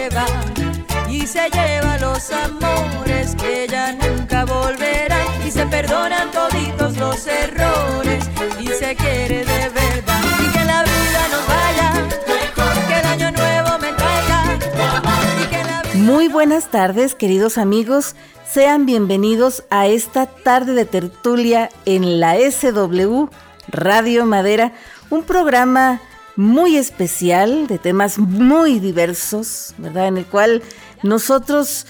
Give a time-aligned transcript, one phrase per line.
[0.00, 0.26] se va
[1.10, 8.24] y se lleva los amores que ya nunca volverán y se perdonan toditos los errores
[8.60, 10.22] y se quiere de verdad.
[10.42, 12.08] Y que la vida nos vaya
[12.88, 15.82] que el año nuevo me traiga.
[15.94, 18.16] Muy buenas tardes queridos amigos.
[18.50, 23.26] Sean bienvenidos a esta tarde de tertulia en la SW
[23.68, 24.72] Radio Madera,
[25.10, 26.00] un programa
[26.36, 30.08] muy especial de temas muy diversos, ¿verdad?
[30.08, 30.62] En el cual
[31.02, 31.86] nosotros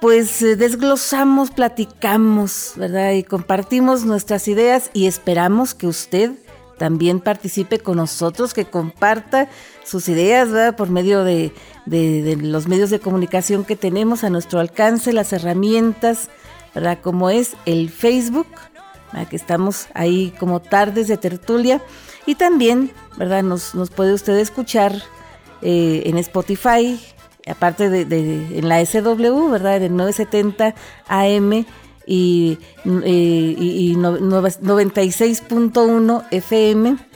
[0.00, 3.12] pues eh, desglosamos, platicamos, ¿verdad?
[3.12, 6.32] Y compartimos nuestras ideas y esperamos que usted
[6.78, 9.50] también participe con nosotros, que comparta
[9.84, 10.76] sus ideas, ¿verdad?
[10.76, 11.52] Por medio de,
[11.84, 16.30] de, los medios de comunicación que tenemos a nuestro alcance, las herramientas,
[16.74, 16.98] ¿verdad?
[17.02, 18.46] Como es el Facebook,
[19.28, 21.82] que estamos ahí como tardes de tertulia,
[22.26, 23.42] y también, ¿verdad?
[23.42, 25.02] Nos, nos puede usted escuchar
[25.62, 27.00] eh, en Spotify,
[27.46, 29.82] aparte de, de, en la SW, ¿verdad?
[29.82, 30.74] En 970
[31.08, 31.64] AM
[32.06, 37.10] y, eh, y, y 96.1 FM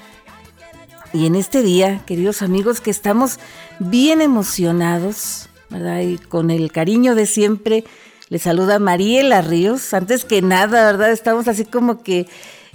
[1.15, 3.39] y en este día, queridos amigos, que estamos
[3.79, 6.01] bien emocionados, ¿verdad?
[6.01, 7.85] Y con el cariño de siempre,
[8.29, 9.93] le saluda Mariela Ríos.
[9.95, 11.13] Antes que nada, ¿verdad?
[11.13, 12.27] Estamos así como que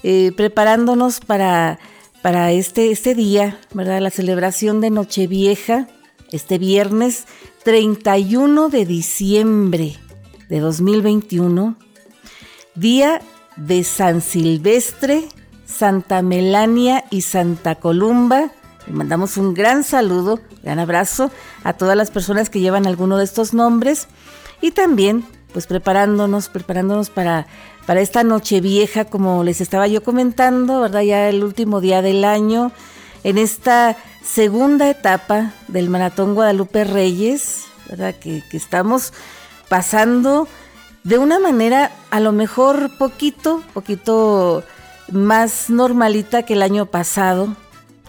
[0.03, 1.79] eh, preparándonos para,
[2.21, 3.99] para este, este día, ¿verdad?
[3.99, 5.87] La celebración de Nochevieja,
[6.31, 7.25] este viernes
[7.63, 9.95] 31 de diciembre
[10.47, 11.77] de 2021,
[12.75, 13.21] día
[13.57, 15.27] de San Silvestre
[15.69, 18.51] Santa Melania y Santa Columba.
[18.87, 21.31] Le mandamos un gran saludo, gran abrazo
[21.63, 24.07] a todas las personas que llevan alguno de estos nombres
[24.61, 27.47] y también pues preparándonos, preparándonos para,
[27.85, 31.01] para esta noche vieja, como les estaba yo comentando, ¿verdad?
[31.01, 32.71] Ya el último día del año,
[33.23, 38.15] en esta segunda etapa del Maratón Guadalupe Reyes, ¿verdad?
[38.15, 39.13] Que, que estamos
[39.69, 40.47] pasando
[41.03, 44.63] de una manera a lo mejor poquito, poquito
[45.11, 47.55] más normalita que el año pasado,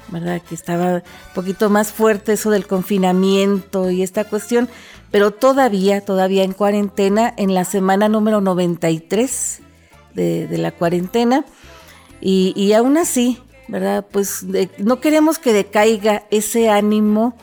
[0.08, 0.42] ¿verdad?
[0.42, 1.02] Que estaba un
[1.34, 4.68] poquito más fuerte eso del confinamiento y esta cuestión,
[5.10, 9.60] pero todavía, todavía en cuarentena, en la semana número 93
[10.14, 11.44] de, de la cuarentena,
[12.20, 13.38] y, y, aún así,
[13.68, 14.04] ¿verdad?
[14.10, 14.44] Pues
[14.78, 17.34] no queremos que decaiga ese ánimo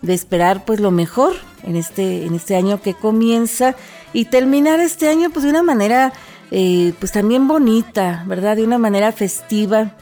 [0.00, 1.34] de esperar pues lo mejor
[1.64, 3.74] en este, en este año que comienza
[4.12, 6.12] y terminar este año pues de una manera
[6.50, 8.56] eh, pues también bonita, ¿verdad?
[8.56, 9.96] De una manera festiva,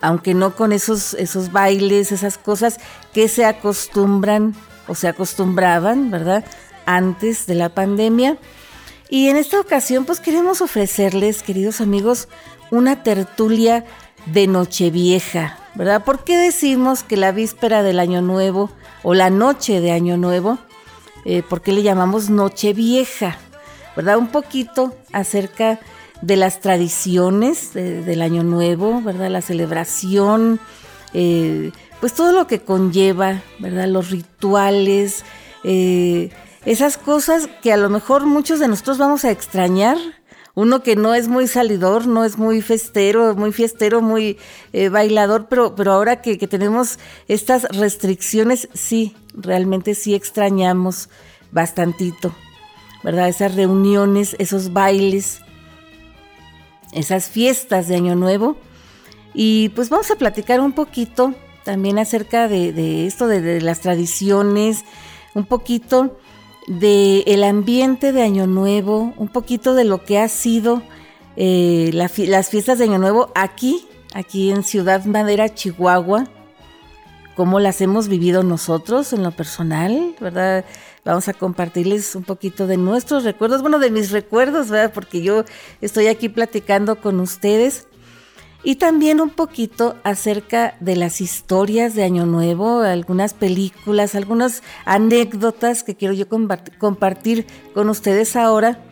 [0.00, 2.78] aunque no con esos, esos bailes, esas cosas
[3.14, 4.54] que se acostumbran
[4.90, 6.44] o se acostumbraban, ¿verdad?
[6.84, 8.36] Antes de la pandemia.
[9.08, 12.28] Y en esta ocasión, pues queremos ofrecerles, queridos amigos,
[12.70, 13.84] una tertulia
[14.26, 16.04] de Nochevieja, ¿verdad?
[16.04, 18.70] ¿Por qué decimos que la víspera del Año Nuevo
[19.02, 20.58] o la noche de Año Nuevo,
[21.24, 23.38] eh, por qué le llamamos Nochevieja?
[23.96, 24.18] ¿verdad?
[24.18, 25.80] Un poquito acerca
[26.22, 29.30] de las tradiciones del Año Nuevo, ¿verdad?
[29.30, 30.60] La celebración,
[31.14, 33.88] eh, pues todo lo que conlleva, ¿verdad?
[33.88, 35.24] Los rituales,
[35.64, 36.30] eh,
[36.64, 39.96] esas cosas que a lo mejor muchos de nosotros vamos a extrañar.
[40.54, 44.36] Uno que no es muy salidor, no es muy festero, muy fiestero, muy
[44.72, 46.98] eh, bailador, pero, pero ahora que, que tenemos
[47.28, 51.08] estas restricciones, sí, realmente sí extrañamos
[51.52, 52.34] bastantito.
[53.02, 53.28] ¿verdad?
[53.28, 55.40] Esas reuniones, esos bailes,
[56.92, 58.56] esas fiestas de Año Nuevo.
[59.34, 64.84] Y pues vamos a platicar un poquito también acerca de, esto, de, las tradiciones,
[65.34, 66.18] un poquito
[66.66, 70.82] del el ambiente de Año Nuevo, un poquito de lo que ha sido
[71.36, 76.24] eh, las fiestas de Año Nuevo aquí, aquí en Ciudad Madera, Chihuahua,
[77.36, 80.64] cómo las hemos vivido nosotros en lo personal, ¿verdad?
[81.04, 84.92] Vamos a compartirles un poquito de nuestros recuerdos, bueno, de mis recuerdos, ¿verdad?
[84.92, 85.44] Porque yo
[85.80, 87.86] estoy aquí platicando con ustedes.
[88.62, 95.82] Y también un poquito acerca de las historias de Año Nuevo, algunas películas, algunas anécdotas
[95.82, 98.82] que quiero yo compartir con ustedes ahora.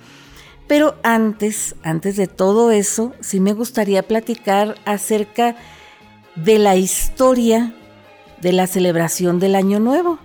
[0.67, 5.57] Pero antes, antes de todo eso, sí me gustaría platicar acerca
[6.35, 7.75] de la historia
[8.41, 10.19] de la celebración del Año Nuevo.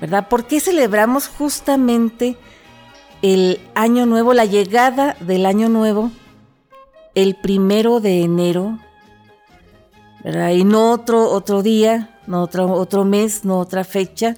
[0.00, 0.28] ¿verdad?
[0.28, 2.36] ¿Por qué celebramos justamente
[3.22, 6.10] el año nuevo, la llegada del año nuevo,
[7.14, 8.78] el primero de enero,
[10.22, 10.50] ¿verdad?
[10.50, 14.34] Y no otro, otro día, no otro, otro mes, no otra fecha,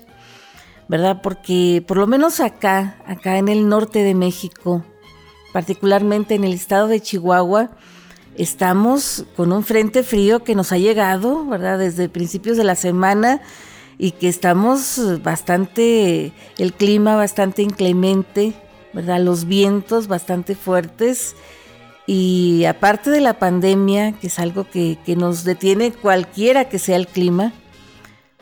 [0.88, 1.20] ¿verdad?
[1.22, 4.84] Porque por lo menos acá, acá en el norte de México,
[5.52, 7.70] particularmente en el estado de Chihuahua,
[8.36, 11.78] estamos con un frente frío que nos ha llegado, ¿verdad?
[11.78, 13.42] Desde principios de la semana
[13.98, 18.54] y que estamos bastante, el clima bastante inclemente,
[18.94, 19.20] ¿verdad?
[19.20, 21.36] Los vientos bastante fuertes
[22.06, 27.06] y aparte de la pandemia, que es algo que, nos detiene cualquiera que sea el
[27.06, 27.52] clima,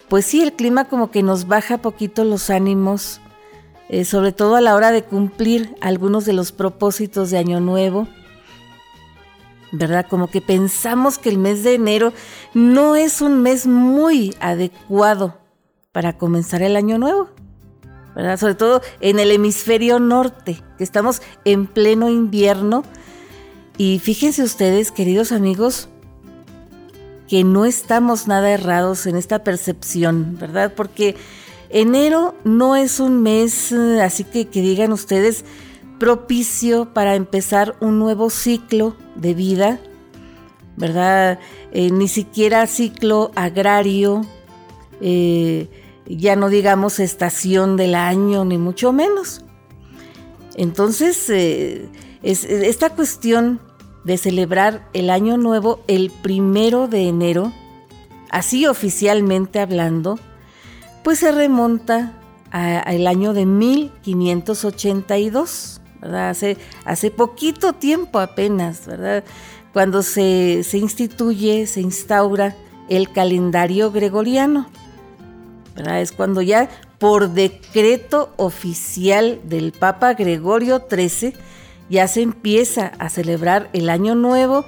[0.08, 3.20] pues sí, el clima como que nos baja poquito los ánimos,
[3.88, 8.08] eh, sobre todo a la hora de cumplir algunos de los propósitos de Año Nuevo.
[9.72, 10.06] ¿Verdad?
[10.08, 12.12] Como que pensamos que el mes de enero
[12.54, 15.38] no es un mes muy adecuado
[15.92, 17.28] para comenzar el año nuevo.
[18.14, 18.38] ¿verdad?
[18.38, 22.82] Sobre todo en el hemisferio norte, que estamos en pleno invierno.
[23.82, 25.88] Y fíjense ustedes, queridos amigos,
[27.26, 30.74] que no estamos nada errados en esta percepción, ¿verdad?
[30.76, 31.16] Porque
[31.70, 35.46] enero no es un mes, eh, así que digan ustedes,
[35.98, 39.80] propicio para empezar un nuevo ciclo de vida,
[40.76, 41.38] ¿verdad?
[41.72, 44.26] Eh, ni siquiera ciclo agrario,
[45.00, 45.70] eh,
[46.04, 49.42] ya no digamos estación del año, ni mucho menos.
[50.54, 51.30] Entonces,
[52.22, 53.69] esta cuestión
[54.04, 57.52] de celebrar el año nuevo el primero de enero,
[58.30, 60.18] así oficialmente hablando,
[61.02, 62.12] pues se remonta
[62.50, 66.28] al año de 1582, ¿verdad?
[66.30, 69.24] Hace, hace poquito tiempo apenas, ¿verdad?
[69.72, 72.56] Cuando se, se instituye, se instaura
[72.88, 74.66] el calendario gregoriano.
[75.76, 76.68] Es cuando ya
[76.98, 81.34] por decreto oficial del Papa Gregorio XIII,
[81.90, 84.64] ya se empieza a celebrar el Año Nuevo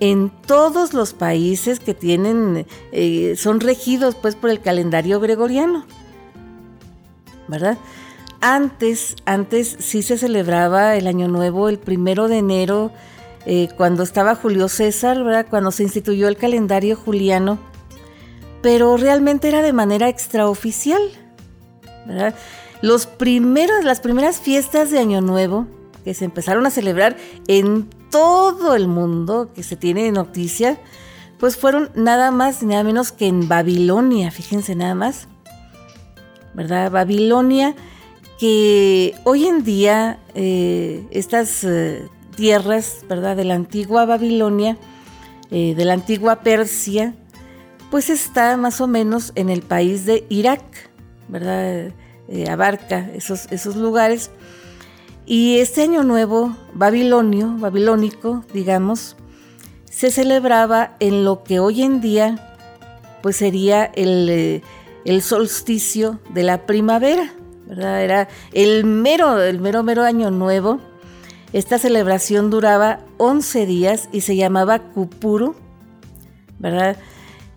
[0.00, 5.86] en todos los países que tienen, eh, son regidos pues por el calendario gregoriano,
[7.48, 7.78] ¿verdad?
[8.40, 12.90] Antes, antes sí se celebraba el Año Nuevo el primero de enero,
[13.46, 15.46] eh, cuando estaba Julio César, ¿verdad?
[15.48, 17.58] Cuando se instituyó el calendario juliano,
[18.60, 21.00] pero realmente era de manera extraoficial,
[22.06, 22.34] ¿verdad?
[22.82, 25.66] Los primeros, las primeras fiestas de Año Nuevo
[26.06, 27.16] que se empezaron a celebrar
[27.48, 30.78] en todo el mundo, que se tiene noticia,
[31.36, 35.26] pues fueron nada más ni nada menos que en Babilonia, fíjense nada más,
[36.54, 36.92] ¿verdad?
[36.92, 37.74] Babilonia,
[38.38, 43.36] que hoy en día eh, estas eh, tierras, ¿verdad?
[43.36, 44.78] De la antigua Babilonia,
[45.50, 47.16] eh, de la antigua Persia,
[47.90, 50.62] pues está más o menos en el país de Irak,
[51.26, 51.90] ¿verdad?
[52.48, 54.30] abarca esos, esos lugares.
[55.28, 59.16] Y este año nuevo babilonio, babilónico, digamos,
[59.90, 62.56] se celebraba en lo que hoy en día
[63.22, 64.62] pues sería el,
[65.04, 67.32] eh, solsticio de la primavera,
[67.66, 68.02] ¿verdad?
[68.04, 70.78] Era el mero, el mero, mero año nuevo.
[71.52, 75.56] Esta celebración duraba 11 días y se llamaba Kupuru,
[76.60, 76.98] ¿verdad?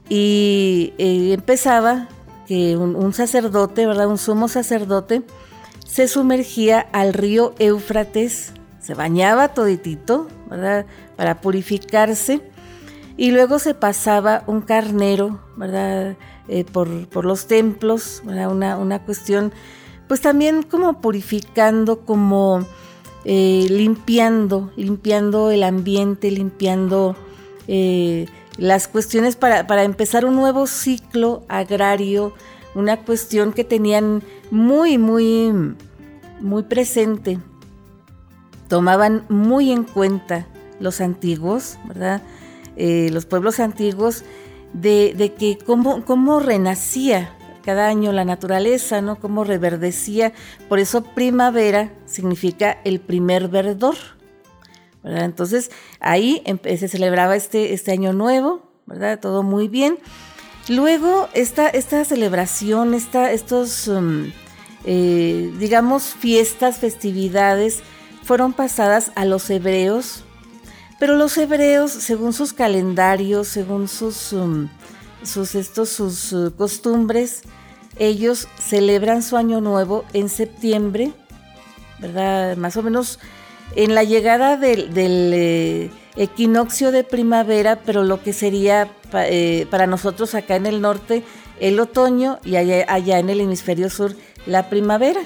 [0.09, 2.07] Y eh, empezaba
[2.47, 4.07] que un, un, sacerdote, ¿verdad?
[4.07, 5.21] Un sumo sacerdote,
[5.89, 10.85] se sumergía al río Éufrates, se bañaba toditito, ¿verdad?
[11.15, 12.41] Para purificarse,
[13.17, 16.15] y luego se pasaba un carnero, ¿verdad?
[16.47, 18.51] Eh, por, los templos, ¿verdad?
[18.79, 19.51] Una, cuestión,
[20.07, 22.65] pues también como purificando, como
[23.25, 27.15] eh, limpiando, limpiando el ambiente, limpiando
[27.67, 28.27] eh,
[28.57, 32.33] las cuestiones para, para empezar un nuevo ciclo agrario,
[32.75, 35.75] una cuestión que tenían muy, muy,
[36.39, 37.39] muy presente.
[38.67, 40.47] Tomaban muy en cuenta
[40.79, 42.21] los antiguos, ¿verdad?
[42.75, 44.23] Eh, los pueblos antiguos,
[44.73, 49.19] de, que cómo, cómo, renacía cada año la naturaleza, ¿no?
[49.19, 50.33] Cómo reverdecía.
[50.67, 53.95] Por eso primavera significa el primer verdor.
[55.03, 59.19] Entonces ahí se celebraba este, este año nuevo, ¿verdad?
[59.19, 59.97] Todo muy bien.
[60.69, 64.31] Luego, esta, esta celebración, esta, estos, um,
[64.85, 67.81] eh, digamos, fiestas, festividades,
[68.23, 70.23] fueron pasadas a los hebreos,
[70.99, 74.69] pero los hebreos, según sus calendarios, según sus, um,
[75.23, 77.41] sus, estos, sus uh, costumbres,
[77.97, 81.13] ellos celebran su año nuevo en septiembre,
[81.97, 82.57] ¿verdad?
[82.57, 83.17] Más o menos
[83.75, 90.35] en la llegada del, eh, equinoccio de primavera, pero lo que sería eh, para nosotros
[90.35, 91.23] acá en el norte
[91.61, 95.21] el otoño y allá, en el hemisferio sur la primavera,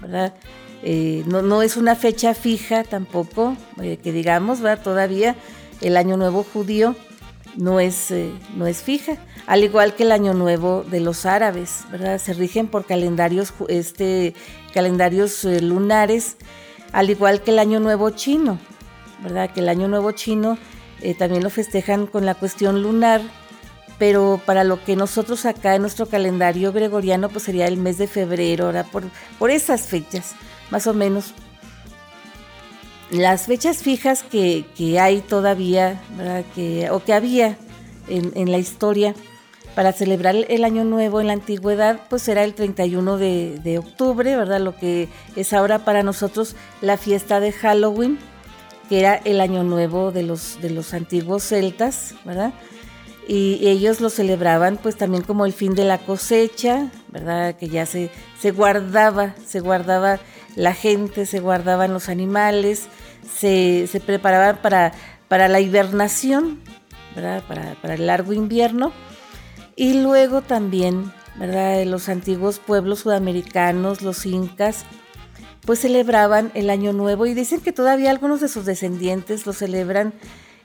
[0.00, 0.34] ¿verdad?
[0.82, 4.82] Eh, no, es una fecha fija tampoco, eh, que digamos, ¿verdad?
[4.82, 5.36] Todavía
[5.82, 6.96] el año nuevo judío
[7.56, 8.12] no es,
[8.56, 12.18] no es fija, al igual que el año nuevo de los árabes, ¿verdad?
[12.18, 14.34] Se rigen por calendarios, este,
[14.72, 16.36] calendarios lunares,
[16.92, 18.58] al igual que el año nuevo chino,
[19.22, 19.50] ¿verdad?
[19.50, 20.58] Que el Año Nuevo chino
[21.00, 23.22] eh, también lo festejan con la cuestión lunar,
[23.98, 28.06] pero para lo que nosotros acá en nuestro calendario gregoriano, pues sería el mes de
[28.06, 29.04] febrero, por,
[29.38, 30.32] por esas fechas,
[30.70, 31.34] más o menos.
[33.10, 34.64] Las fechas fijas que,
[34.98, 36.00] hay todavía,
[36.54, 37.58] Que, o que había
[38.08, 39.14] en, la historia
[39.74, 44.36] para celebrar el año nuevo en la antigüedad, pues era el 31 de, de octubre,
[44.36, 44.60] ¿verdad?
[44.60, 48.18] Lo que es ahora para nosotros la fiesta de Halloween,
[48.92, 52.52] que era el año nuevo de los, de los antiguos celtas, ¿verdad?
[53.26, 57.54] Y ellos lo celebraban pues también como el fin de la cosecha, ¿verdad?
[57.54, 60.20] Que ya se, se guardaba, se guardaba
[60.56, 62.88] la gente, se guardaban los animales,
[63.34, 64.92] se, se preparaban para,
[65.26, 66.60] para la hibernación,
[67.16, 67.42] ¿verdad?
[67.48, 68.92] Para, para el largo invierno.
[69.74, 71.82] Y luego también, ¿verdad?
[71.86, 74.84] Los antiguos pueblos sudamericanos, los incas,
[75.64, 80.12] pues celebraban el Año Nuevo y dicen que todavía algunos de sus descendientes lo celebran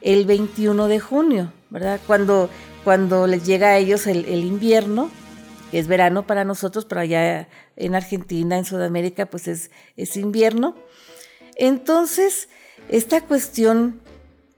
[0.02, 2.00] el 21 de junio, ¿verdad?
[2.08, 2.50] Cuando,
[2.84, 5.10] cuando les llega a ellos el, invierno,
[5.72, 10.76] que es verano para nosotros, pero allá en Argentina, en Sudamérica, pues es, es invierno.
[11.56, 12.50] Entonces,
[12.90, 14.02] esta cuestión,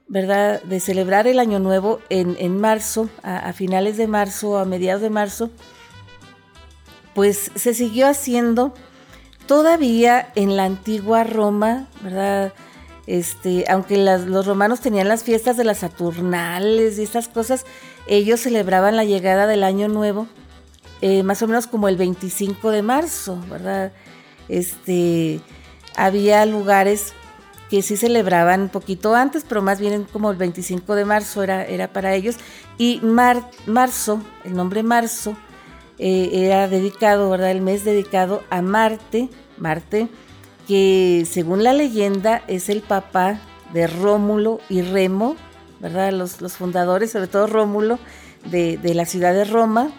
[0.08, 5.02] ¿verdad?, de celebrar el Año Nuevo en, marzo, a, a, finales de marzo, a mediados
[5.02, 5.50] de marzo,
[7.14, 8.72] pues se siguió haciendo
[9.50, 12.52] todavía en la antigua Roma, ¿verdad?
[13.08, 17.66] Este, aunque los romanos tenían las fiestas de las Saturnales y estas cosas,
[18.06, 20.28] ellos celebraban la llegada del Año Nuevo,
[21.00, 23.90] eh, más o menos como el 25 de marzo, ¿verdad?
[24.48, 25.40] Este,
[25.96, 27.12] había lugares
[27.70, 31.64] que sí celebraban un poquito antes, pero más bien como el 25 de marzo era,
[31.64, 32.36] era para ellos.
[32.78, 35.36] Y marzo, el nombre marzo,
[36.02, 37.50] eh, era dedicado, ¿verdad?
[37.50, 39.28] El mes dedicado a Marte,
[39.58, 40.08] Marte,
[40.66, 43.38] que según la leyenda es el papá
[43.74, 45.36] de Rómulo y Remo,
[45.78, 46.10] ¿verdad?
[46.12, 47.98] Los, fundadores, sobre todo Rómulo,
[48.46, 49.90] de, la ciudad de Roma.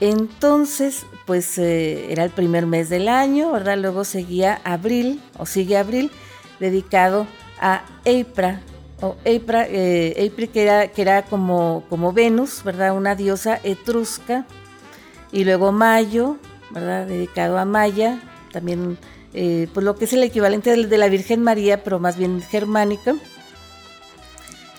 [0.00, 3.78] Entonces, pues eh, era el primer mes del año, ¿verdad?
[3.78, 6.10] Luego seguía abril, o sigue abril,
[6.58, 7.28] dedicado
[7.60, 8.62] a Eipra,
[9.00, 12.96] o Eipra, eh, que era, que era como, como Venus, ¿verdad?
[12.96, 14.44] Una diosa etrusca
[15.34, 16.36] y luego Mayo,
[16.70, 17.08] ¿verdad?
[17.08, 18.22] Dedicado a Maya,
[18.52, 18.96] también
[19.32, 23.16] eh, pues lo que es el equivalente de la Virgen María, pero más bien germánica.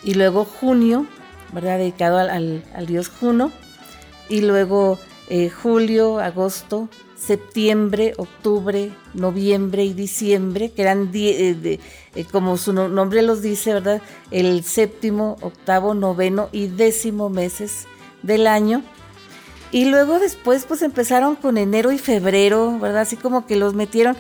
[0.02, 1.08] Y luego junio,
[1.52, 1.78] ¿verdad?
[1.78, 3.52] Dedicado al, dios Juno.
[4.30, 4.98] Y luego
[5.30, 11.80] eh, julio, agosto, septiembre, octubre, noviembre y diciembre, que eran, eh,
[12.32, 14.02] como su nombre los dice, ¿verdad?
[14.32, 17.88] El séptimo, octavo, noveno y décimo meses
[18.24, 18.84] del año.
[19.72, 23.02] Y luego después pues empezaron con enero y febrero, ¿verdad?
[23.02, 24.16] Así como que los metieron.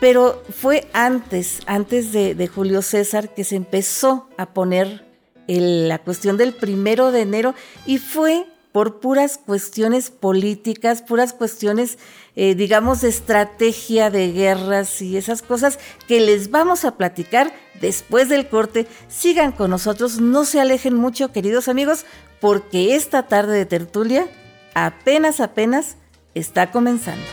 [0.00, 5.06] Pero fue antes, antes de, Julio César, que se empezó a poner
[5.46, 11.98] la cuestión del primero de enero y fue por puras cuestiones políticas, puras cuestiones,
[12.36, 18.28] eh, digamos, de estrategia de guerras y esas cosas que les vamos a platicar después
[18.28, 18.86] del corte.
[19.08, 22.06] Sigan con nosotros, no se alejen mucho, queridos amigos,
[22.40, 24.28] porque esta tarde de tertulia
[24.74, 25.96] apenas, apenas
[26.34, 27.24] está comenzando.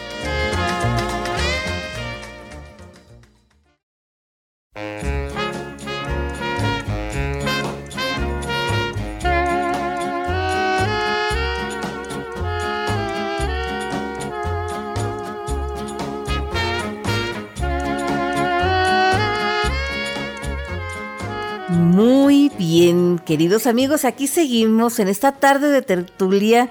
[21.69, 26.69] Muy bien, queridos amigos, aquí seguimos en esta tarde de tertulia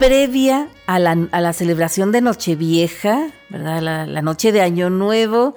[0.00, 4.06] previa a la, celebración de Nochevieja, ¿verdad?
[4.06, 5.54] La, noche de Año Nuevo,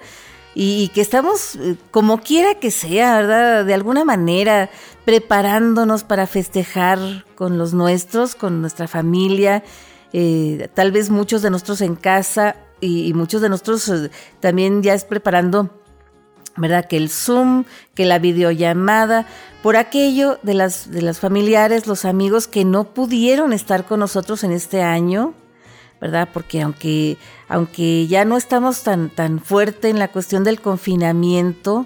[0.53, 3.65] y, que estamos, eh, como quiera que sea, ¿verdad?
[3.65, 4.69] De alguna manera
[5.05, 9.63] preparándonos para festejar con los nuestros, con nuestra familia,
[10.11, 14.93] eh, tal vez muchos de nosotros en casa y, muchos de nosotros eh, también ya
[14.93, 15.82] es preparando
[16.55, 16.85] ¿verdad?
[16.85, 19.25] Que el Zoom, que la videollamada,
[19.61, 24.43] por aquello de las, de las familiares, los amigos que no pudieron estar con nosotros
[24.43, 25.33] en este año,
[26.01, 26.27] ¿verdad?
[26.33, 27.17] Porque aunque,
[27.47, 31.85] aunque ya no estamos tan, tan fuerte en la cuestión del confinamiento,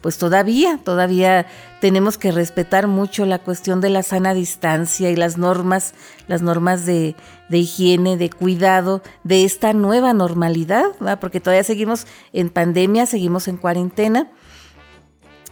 [0.00, 1.46] pues todavía, todavía
[1.80, 5.94] tenemos que respetar mucho la cuestión de la sana distancia y las normas,
[6.28, 7.16] las normas de,
[7.50, 10.86] higiene, de cuidado, de esta nueva normalidad,
[11.20, 14.30] porque todavía seguimos en pandemia, seguimos en cuarentena.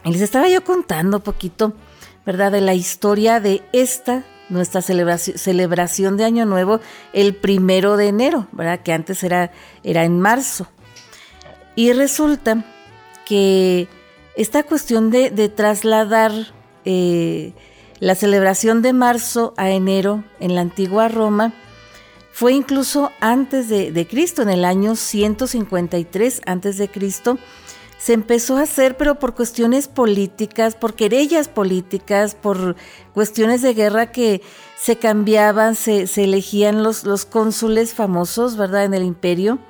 [0.05, 1.75] Y les estaba yo contando un poquito,
[2.27, 6.81] ¿verdad?, de la historia de esta nuestra celebración, celebración de Año Nuevo
[7.13, 8.81] el primero de enero, ¿verdad?
[8.81, 9.51] Que antes era,
[9.83, 10.69] era en marzo.
[11.77, 12.65] Y resulta
[13.25, 13.89] que
[14.37, 16.33] esta cuestión de, trasladar
[16.85, 17.53] eh,
[18.00, 21.53] la celebración de marzo a enero en la antigua Roma
[22.33, 27.38] fue incluso antes de, Cristo, en el año 153 antes de Cristo,
[27.97, 32.75] se empezó a hacer, pero por cuestiones políticas, por querellas políticas, por
[33.14, 34.43] cuestiones de guerra que
[34.76, 39.61] se cambiaban, se, elegían los, cónsules famosos, ¿verdad?, en el imperio,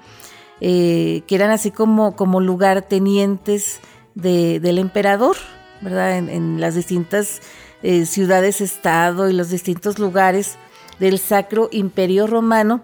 [0.62, 3.80] eh, que eran así como, como lugartenientes
[4.14, 5.36] del emperador,
[5.80, 7.40] ¿verdad?, en, las distintas
[7.82, 10.56] eh, ciudades-estado y los distintos lugares
[10.98, 12.82] del Sacro Imperio Romano.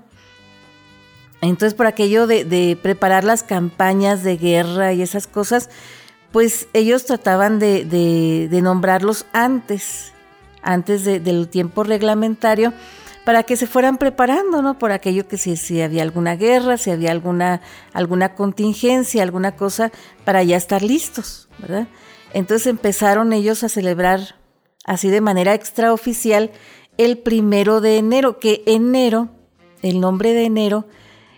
[1.40, 5.70] Entonces, por aquello de, preparar las campañas de guerra y esas cosas,
[6.32, 10.12] pues ellos trataban de, nombrarlos antes,
[10.62, 12.74] antes del tiempo reglamentario,
[13.30, 14.76] para que se fueran preparando, ¿no?
[14.76, 17.60] Por aquello que si, si, había alguna guerra, si había alguna,
[17.92, 19.92] alguna contingencia, alguna cosa,
[20.24, 21.86] para ya estar listos, ¿verdad?
[22.34, 24.34] Entonces empezaron ellos a celebrar
[24.84, 26.50] así de manera extraoficial
[26.98, 29.28] el primero de enero, que enero,
[29.80, 30.88] el nombre de enero,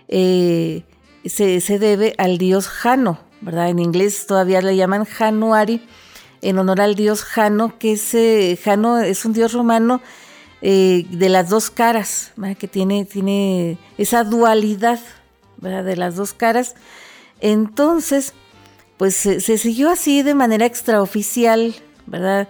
[0.09, 0.85] eh,
[1.27, 3.69] se, debe al dios Jano, ¿verdad?
[3.69, 5.87] En inglés todavía le llaman Januari,
[6.41, 10.01] en honor al dios Jano, que es, eh, Jano es un dios romano
[10.65, 15.01] eh, de las dos caras, que tiene, tiene esa dualidad
[15.57, 15.83] ¿verdad?
[15.83, 16.77] de las dos caras.
[17.41, 18.33] Entonces,
[18.97, 21.75] pues se, siguió así de manera extraoficial,
[22.07, 22.47] ¿verdad?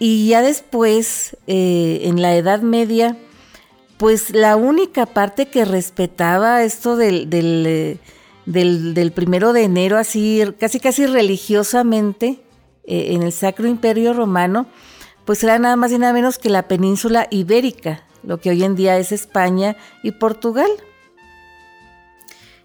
[0.00, 3.16] Y ya después, eh, en la Edad Media,
[3.98, 7.96] pues la única parte que respetaba esto del, del,
[8.46, 12.40] eh, primero de enero, así casi casi religiosamente,
[12.90, 14.66] en el Sacro Imperio Romano,
[15.28, 18.76] pues era nada más y nada menos que la península ibérica, lo que hoy en
[18.76, 20.70] día es España y Portugal.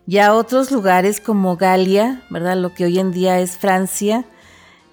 [0.05, 2.55] Ya otros lugares como Galia, ¿verdad?
[2.55, 4.23] Lo que hoy en día es Francia,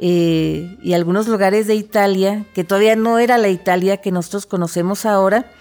[0.01, 5.07] eh, y algunos lugares de Italia, que todavía no era la Italia que nosotros conocemos
[5.07, 5.53] ahora,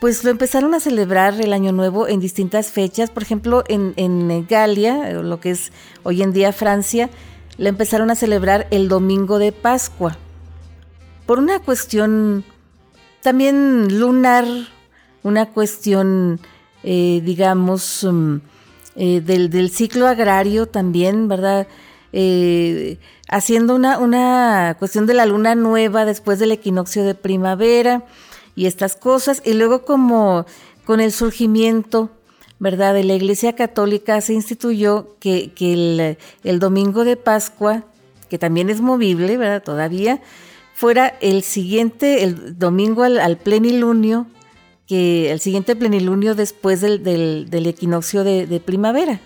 [0.00, 3.10] pues lo empezaron a celebrar el Año Nuevo en distintas fechas.
[3.10, 5.72] Por ejemplo, en, en Galia, eh, lo que es
[6.04, 7.10] hoy en día Francia,
[7.58, 10.16] lo empezaron a celebrar el domingo de Pascua.
[11.26, 12.44] Por una cuestión
[13.22, 14.44] también lunar,
[15.22, 16.40] una cuestión,
[16.82, 18.36] eh, digamos, mm,
[18.94, 21.66] del, del, ciclo agrario también, ¿verdad?
[22.12, 28.04] Eh, haciendo una, una cuestión de la luna nueva después del equinoccio de primavera
[28.54, 29.42] y estas cosas.
[29.44, 30.46] Y luego como
[30.84, 32.10] con el surgimiento,
[32.60, 32.94] ¿verdad?
[32.94, 37.82] De la Iglesia Católica se instituyó que, que el, domingo de Pascua,
[38.28, 39.62] que también es movible, ¿verdad?
[39.62, 40.20] Todavía,
[40.74, 44.26] fuera el siguiente, el domingo al, plenilunio
[44.86, 49.20] que el siguiente plenilunio después del, equinoccio de, primavera.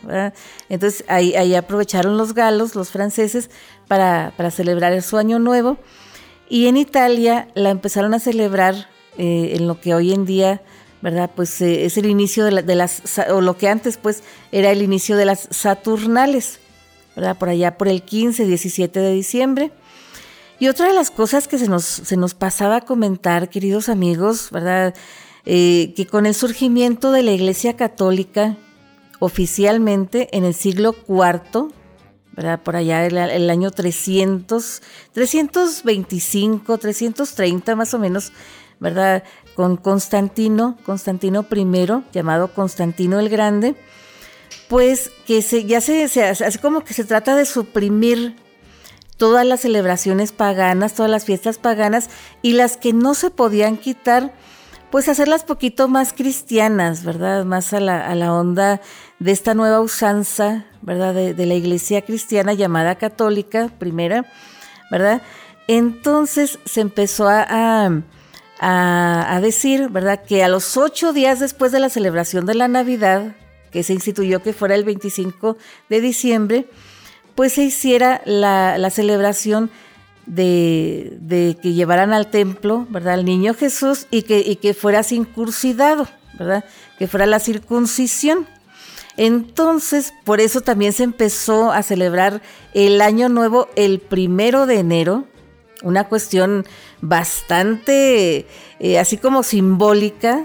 [0.69, 3.51] Entonces ahí, aprovecharon los galos, los franceses,
[3.89, 5.79] para, celebrar su año nuevo.
[6.49, 10.63] Y en Italia la empezaron a celebrar eh, en lo que hoy en día,
[11.03, 11.31] ¿verdad?
[11.35, 14.81] Pues eh, es el inicio de, de, las, o lo que antes pues era el
[14.81, 16.61] inicio de las Saturnales,
[17.17, 17.37] ¿verdad?
[17.37, 19.73] Por allá por el 15, 17 de diciembre.
[20.61, 24.51] Y otra de las cosas que se nos, se nos pasaba a comentar, queridos amigos,
[24.51, 24.95] ¿verdad?
[25.45, 28.57] Eh, que con el surgimiento de la Iglesia Católica
[29.21, 31.69] oficialmente en el siglo IV,
[32.33, 32.61] ¿verdad?
[32.63, 38.33] por allá el, año 300, 325, 330 más o menos,
[38.79, 39.25] ¿verdad?
[39.55, 43.75] con Constantino, Constantino I, llamado Constantino el Grande,
[44.69, 48.37] pues que se, ya se, se hace como que se trata de suprimir
[49.19, 52.09] todas las celebraciones paganas, todas las fiestas paganas
[52.41, 54.33] y las que no se podían quitar,
[54.91, 57.45] pues hacerlas poquito más cristianas, ¿verdad?
[57.45, 58.81] Más a la, a la onda
[59.19, 61.15] de esta nueva usanza, ¿verdad?
[61.15, 64.25] De, la iglesia cristiana llamada católica, primera,
[64.91, 65.21] ¿verdad?
[65.67, 68.03] Entonces se empezó a,
[68.61, 70.23] a, decir, ¿verdad?
[70.25, 73.35] Que a los ocho días después de la celebración de la Navidad,
[73.71, 75.59] que se instituyó que fuera el 25
[75.91, 76.67] de diciembre,
[77.39, 79.71] pues se hiciera la, la celebración
[80.27, 83.15] de, que llevaran al templo, ¿verdad?
[83.15, 86.65] Al niño Jesús y que, que fuera circuncidado, ¿verdad?
[86.99, 88.49] Que fuera la circuncisión.
[89.17, 92.43] Entonces, por eso también se empezó a celebrar
[92.75, 95.25] el Año Nuevo el primero de enero,
[95.85, 96.67] una cuestión
[97.01, 98.47] bastante
[98.81, 100.45] eh, así como simbólica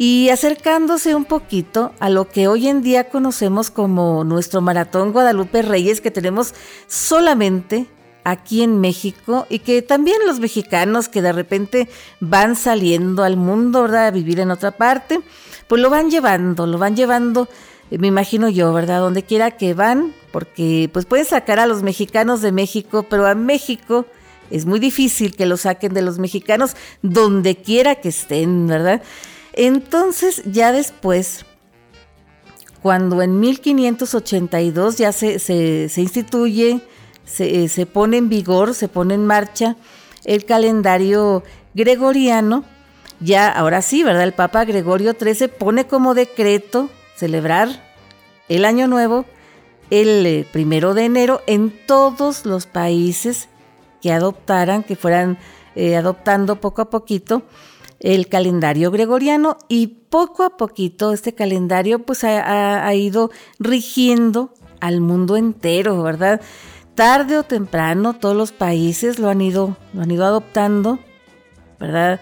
[0.00, 5.60] y acercándose un poquito a lo que hoy en día conocemos como nuestro maratón Guadalupe
[5.60, 6.54] Reyes que tenemos
[6.86, 7.86] solamente
[8.24, 11.86] aquí en México y que también los mexicanos que de repente
[12.18, 14.06] van saliendo al mundo, ¿verdad?
[14.06, 15.20] A vivir en otra parte,
[15.68, 17.46] pues lo van llevando, lo van llevando,
[17.90, 19.00] eh, me imagino yo, ¿verdad?
[19.00, 23.34] Donde quiera que van, porque pues pueden sacar a los mexicanos de México, pero a
[23.34, 24.06] México
[24.50, 29.02] es muy difícil que lo saquen de los mexicanos donde quiera que estén, ¿verdad?
[29.62, 31.44] Entonces ya después,
[32.80, 36.80] cuando en 1582 ya se, se, instituye,
[37.26, 39.76] se, se pone en vigor, se pone en marcha
[40.24, 41.42] el calendario
[41.74, 42.64] gregoriano,
[43.20, 44.22] ya ahora sí, ¿verdad?
[44.22, 47.68] El Papa Gregorio XIII pone como decreto celebrar
[48.48, 49.26] el Año Nuevo
[49.90, 53.50] el eh, primero de enero en todos los países
[54.00, 55.36] que adoptaran, que fueran
[55.74, 57.42] eh, adoptando poco a poquito
[58.00, 65.36] el calendario gregoriano y poco a poquito este calendario pues ha, ido rigiendo al mundo
[65.36, 66.40] entero, ¿verdad?
[66.94, 70.98] Tarde o temprano todos los países lo han ido, lo han ido adoptando,
[71.78, 72.20] ¿verdad?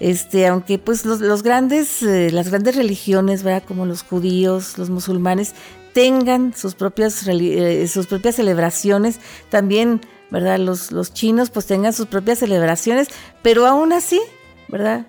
[0.00, 3.64] Este, aunque pues los, grandes, eh, las grandes religiones, ¿verdad?
[3.66, 5.54] Como los judíos, los musulmanes,
[5.92, 9.18] tengan sus propias, eh, sus propias celebraciones,
[9.50, 10.00] también,
[10.30, 10.60] ¿verdad?
[10.60, 13.08] Los, los chinos pues tengan sus propias celebraciones,
[13.42, 14.20] pero aún así,
[14.68, 15.06] ¿verdad?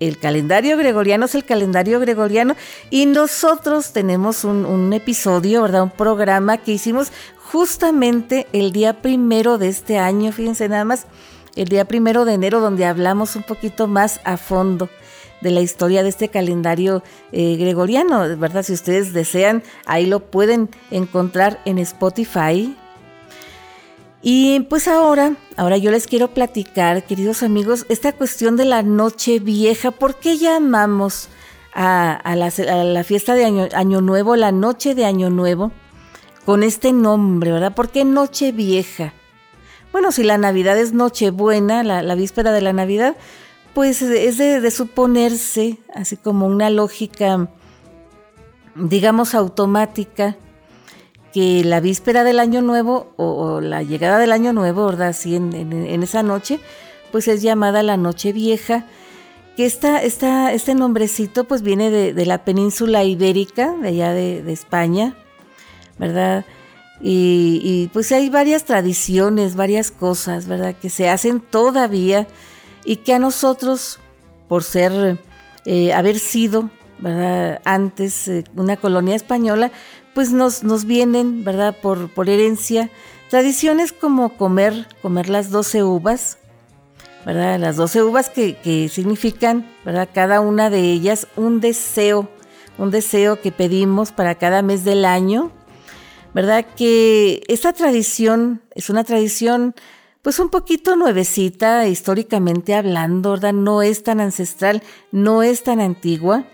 [0.00, 2.54] El calendario gregoriano es el calendario gregoriano
[2.88, 5.82] y nosotros tenemos un, episodio, ¿verdad?
[5.82, 7.10] Un programa que hicimos
[7.52, 11.06] justamente el día primero de este año, fíjense nada más,
[11.56, 14.88] el día primero de enero, donde hablamos un poquito más a fondo
[15.40, 18.62] de la historia de este calendario eh, gregoriano, ¿verdad?
[18.62, 22.76] Si ustedes desean, ahí lo pueden encontrar en Spotify.
[24.20, 29.38] Y pues ahora, ahora yo les quiero platicar, queridos amigos, esta cuestión de la noche
[29.38, 29.90] vieja.
[29.90, 31.28] ¿Por qué llamamos
[31.72, 35.70] a, la, fiesta de año, Nuevo la noche de Año Nuevo
[36.44, 37.74] con este nombre, verdad?
[37.74, 39.12] ¿Por qué noche vieja?
[39.92, 43.16] Bueno, si la Navidad es Nochebuena, la, la víspera de la Navidad,
[43.78, 47.48] pues es de, suponerse, así como una lógica,
[48.74, 50.36] digamos, automática,
[51.38, 55.10] que la víspera del año nuevo o, la llegada del año nuevo, ¿verdad?
[55.10, 56.58] Así en, esa noche,
[57.12, 58.86] pues es llamada la noche vieja,
[59.56, 65.14] que esta, este nombrecito pues viene de, la península ibérica, de allá de, España,
[65.96, 66.44] ¿verdad?
[67.00, 70.74] Y, y, pues hay varias tradiciones, varias cosas, ¿verdad?
[70.74, 72.26] Que se hacen todavía
[72.84, 74.00] y que a nosotros,
[74.48, 75.20] por ser,
[75.66, 77.60] eh, haber sido, ¿verdad?
[77.64, 79.70] Antes eh, una colonia española,
[80.18, 81.76] pues nos, nos vienen, ¿verdad?
[81.80, 82.90] Por, por herencia,
[83.30, 86.38] tradiciones como comer, comer las 12 uvas,
[87.24, 87.56] ¿verdad?
[87.60, 90.08] Las 12 uvas que, que significan, ¿verdad?
[90.12, 92.28] Cada una de ellas un deseo,
[92.78, 95.52] un deseo que pedimos para cada mes del año,
[96.34, 96.66] ¿verdad?
[96.76, 99.76] Que esta tradición es una tradición
[100.22, 103.52] pues un poquito nuevecita históricamente hablando, ¿verdad?
[103.52, 106.44] No es tan ancestral, no es tan antigua.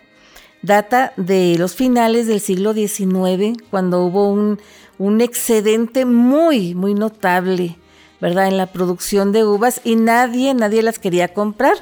[0.65, 4.59] Data de los finales del siglo XIX, cuando hubo un,
[4.97, 7.77] un excedente muy, muy notable,
[8.19, 8.49] ¿verdad?
[8.49, 11.77] En la producción de uvas y nadie, nadie las quería comprar,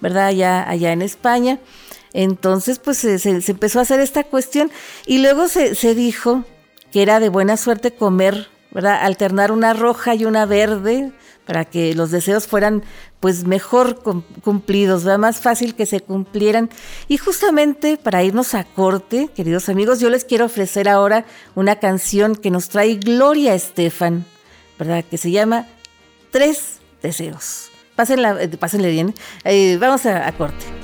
[0.00, 0.28] ¿verdad?
[0.28, 1.58] Allá, allá en España.
[2.14, 3.16] Entonces, pues se,
[3.50, 4.70] empezó a hacer esta cuestión
[5.06, 6.44] y luego se, se dijo
[6.90, 8.98] que era de buena suerte comer, ¿verdad?
[9.02, 11.12] Alternar una roja y una verde,
[11.46, 12.82] para que los deseos fueran
[13.20, 14.02] pues mejor
[14.42, 16.70] cumplidos, más fácil que se cumplieran.
[17.08, 22.34] Y justamente para irnos a corte, queridos amigos, yo les quiero ofrecer ahora una canción
[22.36, 24.24] que nos trae Gloria Estefan,
[24.78, 25.04] ¿verdad?
[25.08, 25.66] Que se llama
[26.30, 27.70] Tres Deseos.
[27.94, 29.14] Pásenla, eh, pásenle bien.
[29.44, 30.81] Eh, vamos a corte.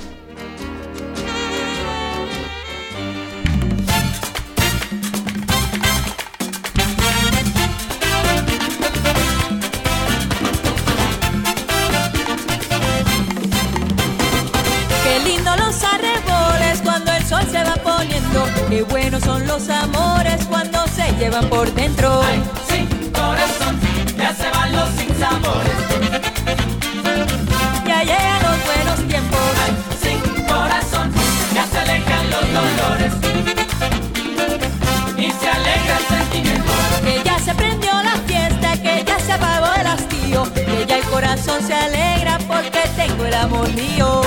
[43.39, 44.18] Amor mío.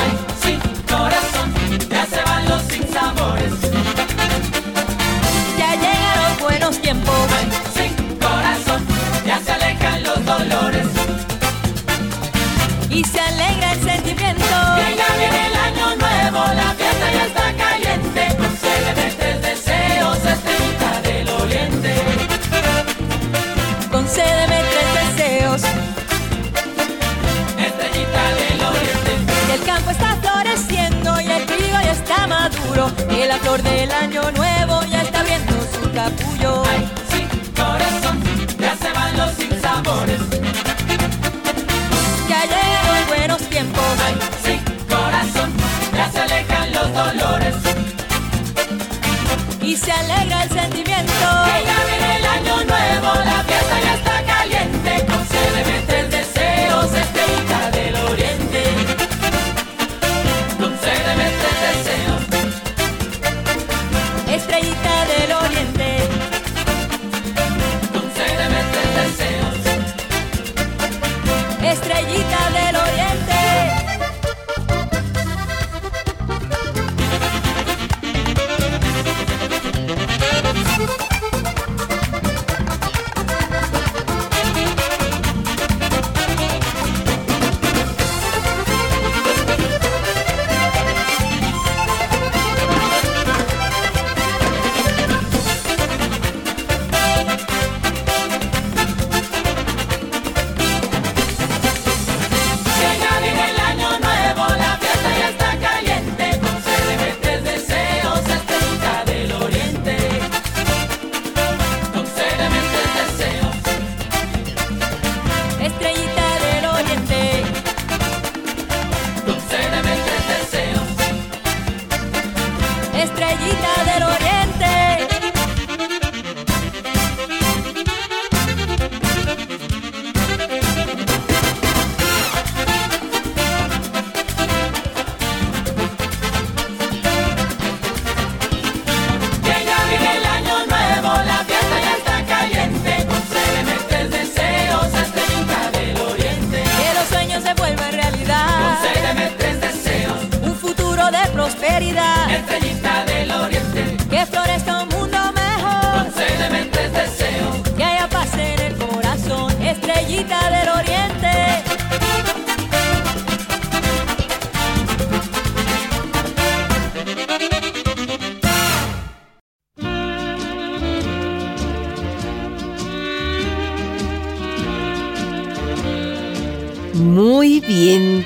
[33.43, 36.63] flor del año nuevo ya está abriendo su capullo.
[36.65, 38.23] Ay, sí, corazón,
[38.59, 40.21] ya se van los sinsabores.
[42.29, 43.85] Ya llegan buenos tiempos.
[44.07, 45.53] Ay, sí, corazón,
[45.97, 47.55] ya se alejan los dolores.
[49.61, 51.22] Y se alegra el sentimiento.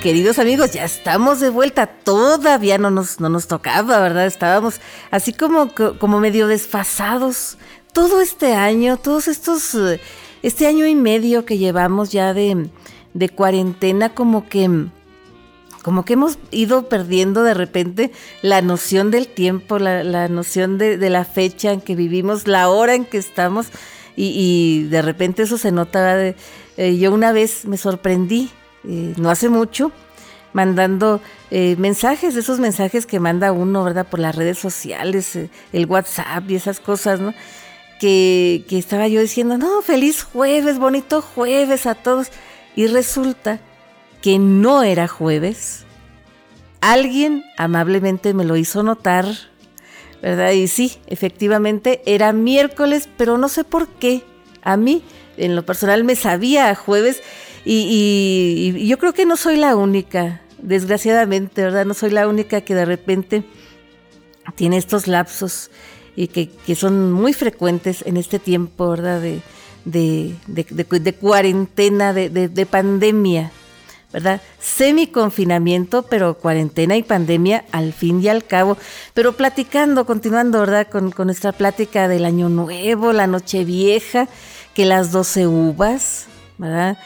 [0.07, 1.89] Queridos amigos, ya estamos de vuelta.
[1.89, 4.27] Todavía no nos, no nos tocaba, ¿verdad?
[4.27, 7.59] Estábamos así como, co- como medio desfasados.
[7.93, 10.01] Todo este año, todos estos, eh,
[10.45, 12.71] este año y medio que llevamos ya de,
[13.15, 14.71] de cuarentena, como que,
[15.83, 20.99] como que hemos ido perdiendo de repente la noción del tiempo, la, la noción de,
[21.11, 23.67] la fecha en que vivimos, la hora en que estamos,
[24.15, 26.29] y, de repente eso se nota.
[26.77, 28.53] Eh, yo una vez me sorprendí,
[28.89, 29.93] eh, no hace mucho,
[30.53, 31.21] mandando
[31.51, 34.07] eh, mensajes, esos mensajes que manda uno, ¿verdad?
[34.07, 37.35] Por las redes sociales, eh, el WhatsApp y esas cosas, ¿no?
[38.01, 42.29] Que, estaba yo diciendo, no, feliz jueves, bonito jueves a todos.
[42.75, 43.61] Y resulta
[44.23, 45.85] que no era jueves.
[46.81, 49.27] Alguien amablemente me lo hizo notar,
[50.23, 50.53] ¿verdad?
[50.53, 54.25] Y sí, efectivamente era miércoles, pero no sé por qué.
[54.63, 55.03] A mí,
[55.37, 57.23] en lo personal, me sabía jueves
[57.73, 61.85] y, yo creo que no soy la única, desgraciadamente, ¿verdad?
[61.85, 63.45] No soy la única que de repente
[64.55, 65.71] tiene estos lapsos
[66.15, 69.21] y que, que son muy frecuentes en este tiempo, ¿verdad?
[69.21, 69.41] De,
[69.85, 73.51] de, de- de- de cuarentena, de pandemia,
[74.13, 74.41] ¿verdad?
[74.61, 78.77] Semi-confinamiento, pero cuarentena y pandemia al fin y al cabo.
[79.15, 80.87] Pero platicando, continuando, ¿verdad?
[80.89, 84.29] Con, con nuestra plática del Año Nuevo, la Noche Vieja,
[84.75, 86.27] que las 12 uvas,
[86.59, 86.97] ¿verdad?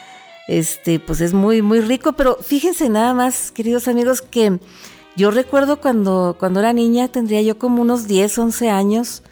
[0.47, 4.59] Este, pues es muy, muy rico, pero fíjense nada más, queridos amigos, que
[5.15, 9.23] yo recuerdo cuando, cuando era niña, tendría yo como unos 10, 11 años,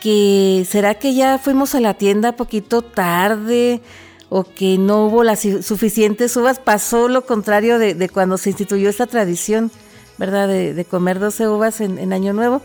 [0.00, 3.80] que será que ya fuimos a la tienda poquito tarde
[4.28, 8.90] o que no hubo las su- suficientes uvas, pasó lo contrario de, cuando se instituyó
[8.90, 9.72] esta tradición,
[10.18, 10.46] ¿verdad?
[10.46, 12.60] De, comer 12 uvas en, Año Nuevo.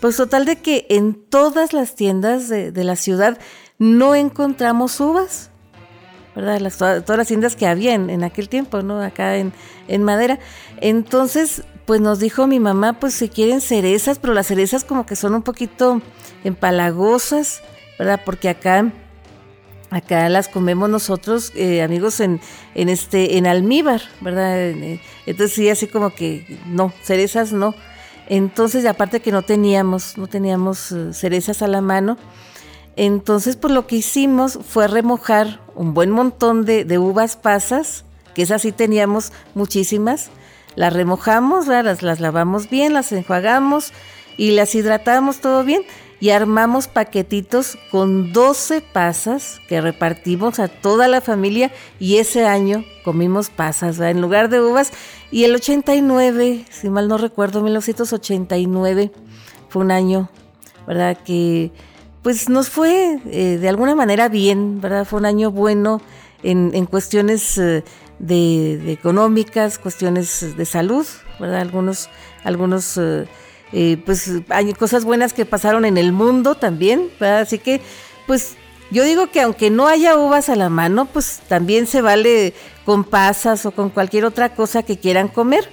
[0.00, 3.38] Pues total de que en todas las tiendas de la ciudad
[3.78, 5.51] no encontramos uvas.
[6.34, 6.60] ¿Verdad?
[6.60, 9.00] Las, todas, las tiendas que había en, aquel tiempo, ¿no?
[9.02, 9.52] Acá en,
[9.88, 10.38] en Madera.
[10.80, 15.16] Entonces, pues nos dijo mi mamá, pues si quieren cerezas, pero las cerezas como que
[15.16, 16.00] son un poquito
[16.44, 17.62] empalagosas,
[17.98, 18.20] ¿verdad?
[18.24, 18.90] Porque acá,
[19.90, 22.40] acá las comemos nosotros, eh, amigos, en,
[22.74, 24.58] en este, en almíbar, ¿verdad?
[24.58, 27.74] Eh, Entonces sí, así como que no, cerezas no.
[28.28, 32.16] Entonces, aparte que no teníamos, no teníamos eh, cerezas a la mano.
[32.96, 38.62] Entonces, pues lo que hicimos fue remojar un buen montón de, uvas pasas, que esas
[38.62, 40.30] sí teníamos muchísimas.
[40.74, 43.92] Las remojamos, las, las lavamos bien, las enjuagamos
[44.36, 45.82] y las hidratamos todo bien
[46.20, 52.84] y armamos paquetitos con 12 pasas que repartimos a toda la familia y ese año
[53.04, 54.12] comimos pasas ¿verdad?
[54.12, 54.92] en lugar de uvas
[55.32, 59.10] y el 89, si mal no recuerdo, 1989
[59.68, 60.30] fue un año
[60.86, 61.18] ¿verdad?
[61.24, 61.72] Que
[62.22, 65.04] pues nos fue eh, de alguna manera bien, ¿verdad?
[65.04, 66.00] Fue un año bueno
[66.42, 67.84] en, cuestiones eh,
[68.18, 71.06] de, económicas, cuestiones de salud,
[71.38, 71.60] ¿verdad?
[71.60, 72.08] Algunos,
[72.44, 73.00] algunos
[74.04, 77.40] pues hay cosas buenas que pasaron en el mundo también, ¿verdad?
[77.40, 77.80] Así que,
[78.26, 78.56] pues
[78.92, 82.52] yo digo que aunque no haya uvas a la mano, pues también se vale
[82.84, 85.66] con pasas o con cualquier otra cosa que quieran comer.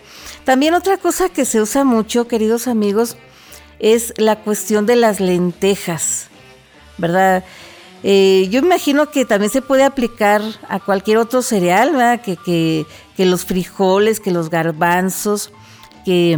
[0.46, 3.18] También otra cosa que se usa mucho, queridos amigos,
[3.80, 6.29] es la cuestión de las lentejas,
[7.00, 7.44] ¿verdad?
[8.04, 12.22] Eh, yo imagino que también se puede aplicar a cualquier otro cereal, ¿verdad?
[12.22, 12.86] Que, que,
[13.18, 15.52] que los frijoles, que los garbanzos,
[16.06, 16.38] que,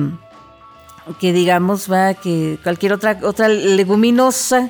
[1.19, 2.17] digamos, ¿verdad?
[2.17, 4.69] Que cualquier otra, otra leguminosa,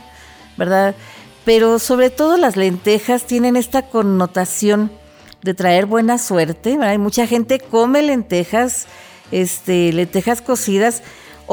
[0.57, 0.95] ¿verdad?
[1.45, 4.91] pero sobre todo las lentejas tienen esta connotación
[5.41, 6.77] de traer buena suerte.
[6.81, 8.85] Hay mucha gente come lentejas,
[9.31, 11.01] este, lentejas cocidas,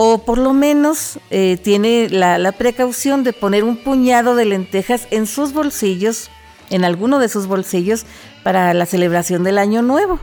[0.00, 5.26] o por lo menos eh, tiene la, precaución de poner un puñado de lentejas en
[5.26, 6.30] sus bolsillos,
[6.70, 8.06] en alguno de sus bolsillos,
[8.44, 10.20] para la celebración del Año Nuevo.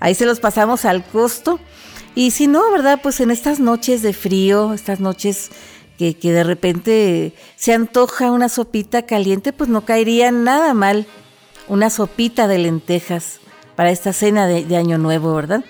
[0.00, 1.60] Ahí se los pasamos al costo.
[2.14, 3.00] Y si no, ¿verdad?
[3.02, 5.50] Pues en estas noches de frío, estas noches
[5.96, 11.06] que, de repente se antoja una sopita caliente, pues no caería nada mal
[11.68, 13.40] una sopita de lentejas
[13.76, 15.64] para esta cena de, Año Nuevo, ¿verdad?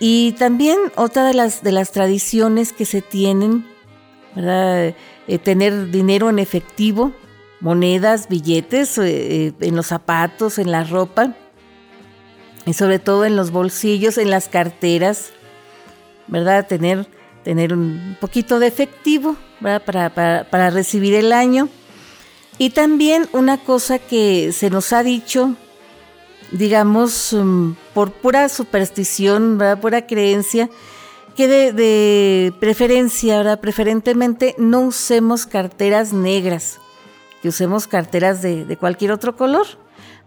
[0.00, 3.66] Y también otra de las, de las tradiciones que se tienen,
[4.34, 4.94] ¿verdad?
[5.28, 7.12] Eh, tener dinero en efectivo,
[7.60, 11.36] monedas, billetes, eh, eh, en los zapatos, en la ropa,
[12.66, 15.30] y sobre todo en los bolsillos, en las carteras,
[16.26, 16.66] ¿verdad?
[16.66, 17.06] Tener
[17.42, 20.10] tener un poquito de efectivo para,
[20.50, 21.68] para, recibir el año.
[22.58, 25.56] Y también una cosa que se nos ha dicho,
[26.52, 29.80] digamos, um, por pura superstición, ¿verdad?
[29.80, 30.68] pura creencia,
[31.36, 33.60] que de, preferencia, ¿verdad?
[33.60, 36.78] preferentemente no usemos carteras negras,
[37.42, 39.66] que usemos carteras de, cualquier otro color.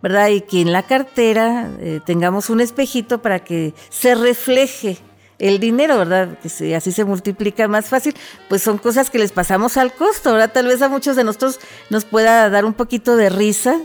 [0.01, 0.27] ¿verdad?
[0.27, 4.97] Y que en la cartera eh, tengamos un espejito para que se refleje
[5.39, 6.37] el dinero, ¿verdad?
[6.39, 8.13] Que así se multiplica más fácil,
[8.49, 10.51] pues son cosas que les pasamos al costo, ¿verdad?
[10.53, 11.59] Tal vez a muchos de nosotros
[11.89, 13.79] nos pueda dar un poquito de risa,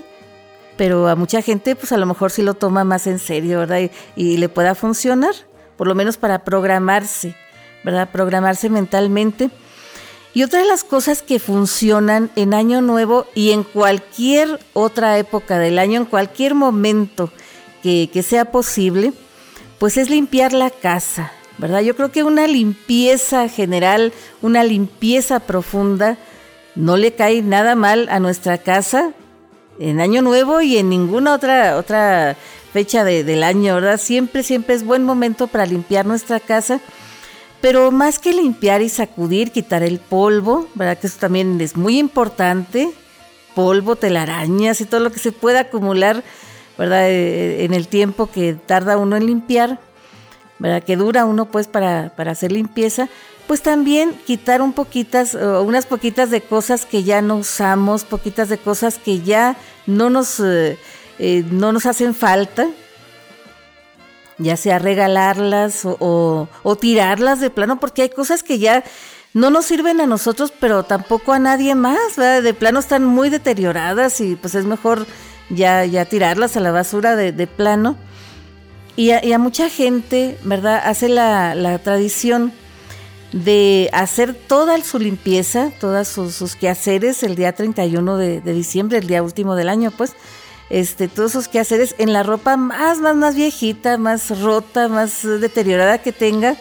[0.78, 3.90] pero a mucha gente pues a lo mejor sí lo toma más en serio, ¿verdad?
[4.16, 5.34] Y, le pueda funcionar,
[5.76, 7.34] por lo menos para programarse,
[7.84, 8.08] ¿verdad?
[8.10, 9.50] Programarse mentalmente.
[10.34, 15.58] Y otra de las cosas que funcionan en Año Nuevo y en cualquier otra época
[15.58, 17.32] del año, en cualquier momento
[17.82, 19.12] que, que sea posible,
[19.80, 21.80] pues es limpiar la casa, ¿verdad?
[21.80, 24.12] Yo creo que una limpieza general,
[24.42, 26.18] una limpieza profunda,
[26.76, 29.12] no le cae nada mal a nuestra casa
[29.78, 32.36] en Año Nuevo y en ninguna otra, otra
[32.72, 33.98] fecha del año, ¿verdad?
[33.98, 36.80] Siempre, siempre es buen momento para limpiar nuestra casa.
[37.60, 40.98] Pero más que limpiar y sacudir, quitar el polvo, ¿verdad?
[40.98, 42.90] Que eso también es muy importante.
[43.54, 46.22] Polvo, telarañas y todo lo que se pueda acumular,
[46.76, 47.08] ¿verdad?
[47.10, 49.80] Eh, en el tiempo que tarda uno en limpiar
[50.58, 50.82] ¿verdad?
[50.82, 53.08] Que dura uno pues para, para hacer limpieza,
[53.48, 58.58] pues también quitar un poquitas, unas poquitas de cosas que ya no usamos, poquitas de
[58.58, 59.56] cosas que ya
[59.86, 60.78] no nos, eh,
[61.18, 62.68] eh, no nos hacen falta,
[64.36, 68.84] ya sea regalarlas o, o, tirarlas de plano, porque hay cosas que ya
[69.34, 72.42] no nos sirven a nosotros, pero tampoco a nadie más, ¿verdad?
[72.42, 75.06] De plano están muy deterioradas y pues es mejor
[75.50, 77.96] ya, ya tirarlas a la basura de, de plano.
[78.98, 80.82] Y a, mucha gente, ¿verdad?
[80.84, 82.52] Hace la, tradición
[83.32, 89.22] de hacer toda su limpieza, todos sus, quehaceres el día 31 de, diciembre, el día
[89.22, 90.14] último del año, pues,
[90.70, 95.98] este, todos sus quehaceres en la ropa más, más, más viejita, más rota, más deteriorada
[95.98, 96.56] que tenga,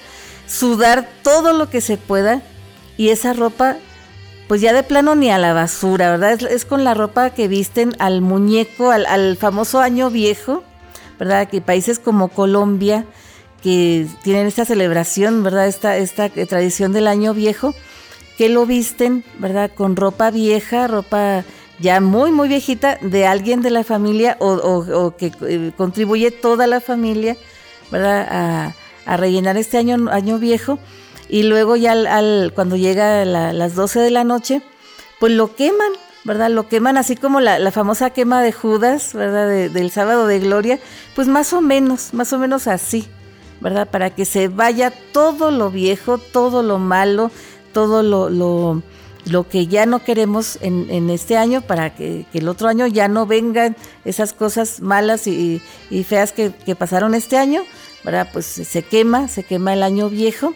[0.45, 2.41] sudar todo lo que se pueda
[2.97, 3.77] y esa ropa,
[4.47, 6.41] pues ya de plano ni a la basura, ¿verdad?
[6.49, 10.63] Es, con la ropa que visten al muñeco, al, al famoso año viejo,
[11.19, 11.49] ¿verdad?
[11.49, 13.05] Que países como Colombia,
[13.67, 15.67] que tienen esta celebración, ¿verdad?
[15.67, 17.75] Esta, esta tradición del año viejo,
[18.37, 19.71] que lo visten, ¿verdad?
[19.75, 21.43] Con ropa vieja, ropa
[21.77, 26.79] ya muy, muy viejita de alguien de la familia o, que eh, contribuye toda la
[26.79, 27.35] familia,
[27.91, 28.73] ¿verdad?
[29.05, 30.79] A, rellenar este año, año viejo.
[31.27, 34.61] Y luego ya al, cuando llega las 12 de la noche,
[35.19, 35.91] pues lo queman,
[36.23, 36.49] ¿verdad?
[36.51, 39.49] Lo queman así como la, famosa quema de Judas, ¿verdad?
[39.69, 40.79] del sábado de gloria,
[41.17, 43.09] pues más o menos, más o menos así,
[43.61, 43.89] ¿verdad?
[43.89, 47.31] Para que se vaya todo lo viejo, todo lo malo,
[47.73, 52.87] todo lo, lo, que ya no queremos en, este año, para que, el otro año
[52.87, 55.61] ya no vengan esas cosas malas y,
[56.05, 57.63] feas que, pasaron este año,
[58.03, 58.29] ¿verdad?
[58.31, 60.53] Pues se quema, se quema el año viejo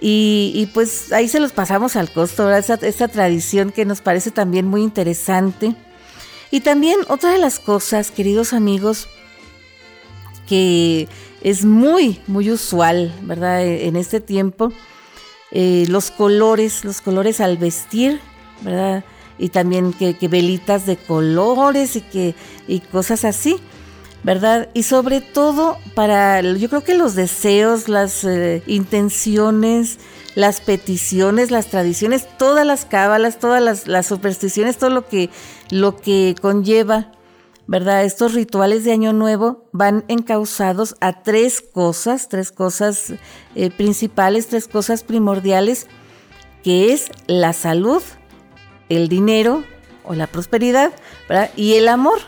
[0.00, 4.82] Y, pues ahí se los pasamos al costo, esa tradición que nos parece también muy
[4.82, 5.74] interesante.
[6.52, 9.08] Y también otra de las cosas, queridos amigos,
[10.52, 11.08] que
[11.40, 13.62] es muy, muy usual, ¿verdad?
[13.62, 14.70] E, en este tiempo,
[15.50, 18.20] eh, los colores, los colores al vestir,
[18.60, 19.02] ¿verdad?
[19.38, 22.34] Y también que, velitas de colores y, que,
[22.68, 23.56] y cosas así.
[24.24, 24.68] ¿verdad?
[24.74, 29.98] Y sobre todo para, yo creo que los deseos, las eh, intenciones,
[30.34, 35.30] las peticiones, las tradiciones, todas las cábalas, todas las, supersticiones, todo lo que,
[35.70, 37.10] lo que conlleva,
[37.72, 38.04] ¿verdad?
[38.04, 43.14] Estos rituales de Año Nuevo van encausados a tres cosas, tres cosas
[43.54, 45.86] eh, principales, tres cosas primordiales,
[46.62, 48.02] que es la salud,
[48.90, 49.64] el dinero
[50.04, 50.92] o la prosperidad,
[51.30, 51.50] ¿verdad?
[51.56, 52.18] Y el amor,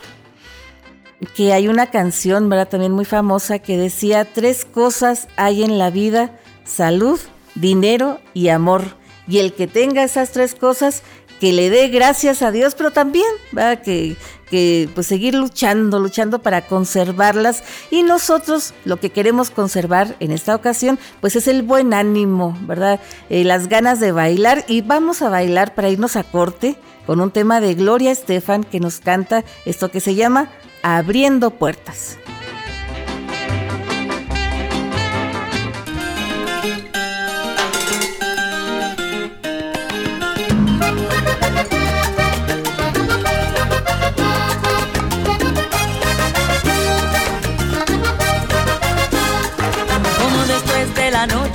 [1.35, 2.69] que hay una canción, ¿verdad?
[2.69, 7.19] También muy famosa que decía, tres cosas hay en la vida, salud,
[7.53, 8.97] dinero y amor.
[9.27, 11.03] Y el que tenga esas tres cosas,
[11.39, 13.81] que le dé gracias a Dios, pero también, ¿verdad?
[13.81, 14.15] Que,
[14.49, 17.63] que pues seguir luchando, luchando para conservarlas.
[17.91, 22.99] Y nosotros lo que queremos conservar en esta ocasión, pues es el buen ánimo, ¿verdad?
[23.29, 24.65] Eh, las ganas de bailar.
[24.67, 28.79] Y vamos a bailar para irnos a corte con un tema de Gloria Estefan que
[28.79, 30.49] nos canta esto que se llama
[30.81, 32.17] abriendo puertas.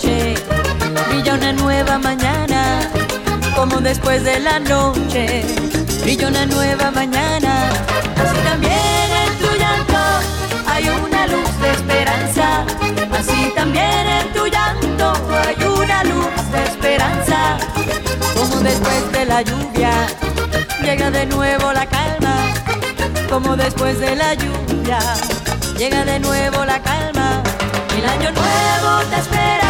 [0.00, 2.80] Brilla una nueva mañana,
[3.54, 5.44] como después de la noche.
[6.02, 7.70] Brilla una nueva mañana,
[8.16, 8.90] así también
[10.66, 12.64] hay una luz de esperanza,
[13.12, 15.12] así también en tu llanto
[15.46, 17.58] hay una luz de esperanza.
[18.34, 19.92] Como después de la lluvia
[20.82, 22.36] llega de nuevo la calma,
[23.28, 24.98] como después de la lluvia
[25.76, 27.42] llega de nuevo la calma.
[27.98, 29.69] El año nuevo te espera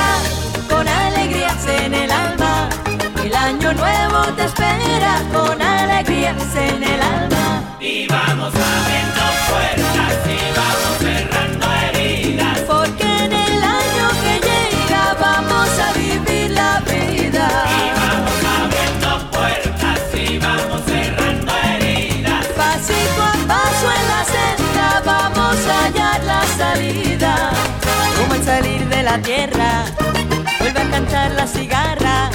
[1.40, 2.68] alegrías en el alma.
[3.24, 7.76] El año nuevo te espera con alegrías en el alma.
[7.80, 12.58] Y vamos abriendo puertas y vamos cerrando heridas.
[12.60, 17.48] Porque en el año que llega vamos a vivir la vida.
[17.78, 22.46] Y vamos abriendo puertas y vamos cerrando heridas.
[22.56, 27.50] Pasito a paso en la senda vamos a hallar la salida.
[28.16, 29.84] Como el salir de la tierra,
[30.90, 32.30] cantar la cigarra.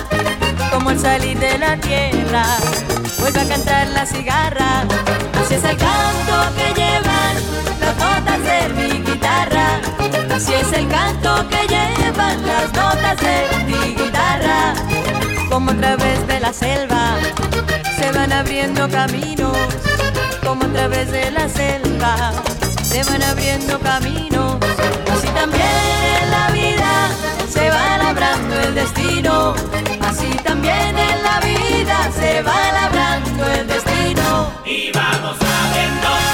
[0.72, 2.46] Como el salir de la tierra,
[3.20, 4.84] vuelve a cantar la cigarra.
[5.40, 7.36] Así es el canto que llevan
[7.80, 9.68] las notas de mi guitarra.
[10.34, 14.74] Así es el canto que llevan las notas de mi guitarra.
[15.50, 17.18] Como a través de la selva
[17.98, 19.58] se van abriendo caminos.
[20.44, 22.32] Como a través de la selva
[22.84, 24.58] se van abriendo caminos.
[25.14, 25.68] Así también
[26.22, 29.54] en la vida se va labrando el destino.
[30.02, 34.52] Así también en la vida se va labrando el destino.
[34.66, 36.25] Y vamos puertas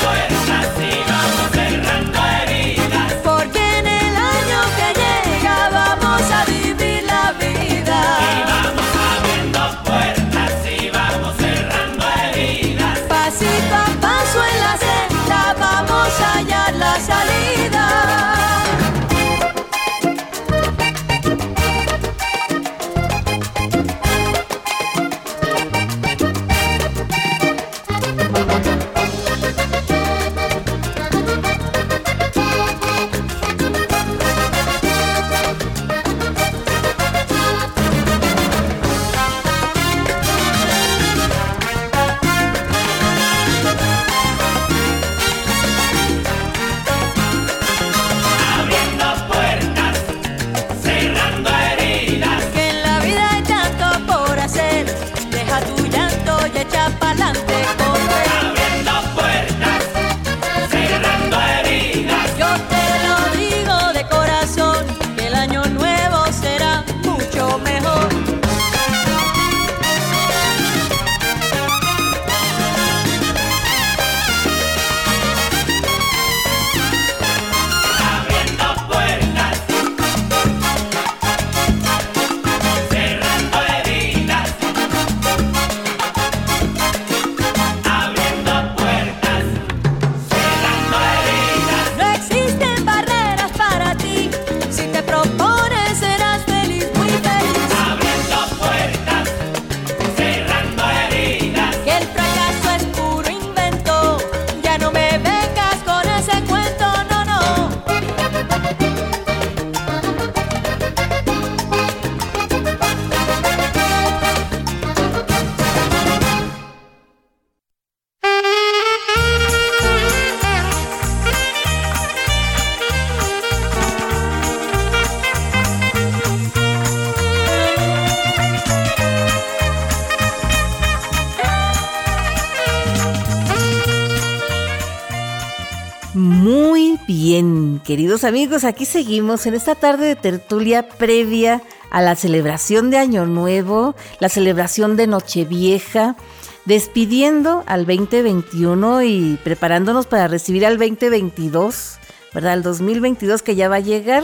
[137.92, 143.26] queridos amigos, aquí seguimos en esta tarde de tertulia previa a la celebración de Año
[143.26, 146.16] Nuevo, la celebración de Nochevieja,
[146.64, 151.98] despidiendo al 2021 y preparándonos para recibir al 2022,
[152.34, 152.54] ¿verdad?
[152.54, 154.24] Al 2022 que ya va a llegar.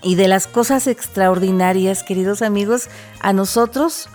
[0.00, 4.08] Y de las cosas extraordinarias, queridos amigos, a nosotros,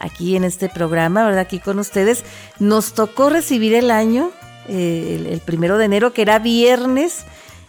[0.00, 1.42] aquí en este programa, ¿verdad?
[1.42, 2.24] Aquí con ustedes,
[2.58, 4.32] nos tocó recibir el año,
[4.68, 7.24] eh, el, primero de enero, que era viernes,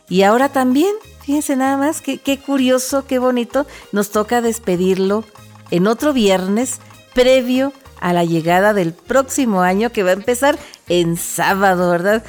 [0.10, 5.24] y ahora también, fíjense nada más, qué, qué curioso, qué bonito, nos toca despedirlo
[5.72, 6.80] en otro viernes
[7.14, 10.57] previo a la llegada del próximo año que va a empezar
[10.88, 12.24] en sábado, ¿verdad?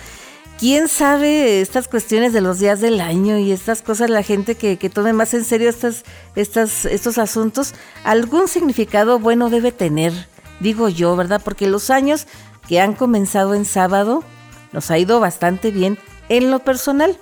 [0.59, 4.77] ¿Quién sabe estas cuestiones de los días del año y estas cosas, la gente que,
[4.91, 6.05] tome más en serio estas,
[6.37, 7.73] estas, estos asuntos,
[8.05, 10.13] algún significado bueno debe tener,
[10.61, 11.41] digo yo, ¿verdad?
[11.43, 12.27] Porque los años
[12.69, 14.23] que han comenzado en sábado
[14.73, 17.19] nos ha ido bastante bien en lo personal.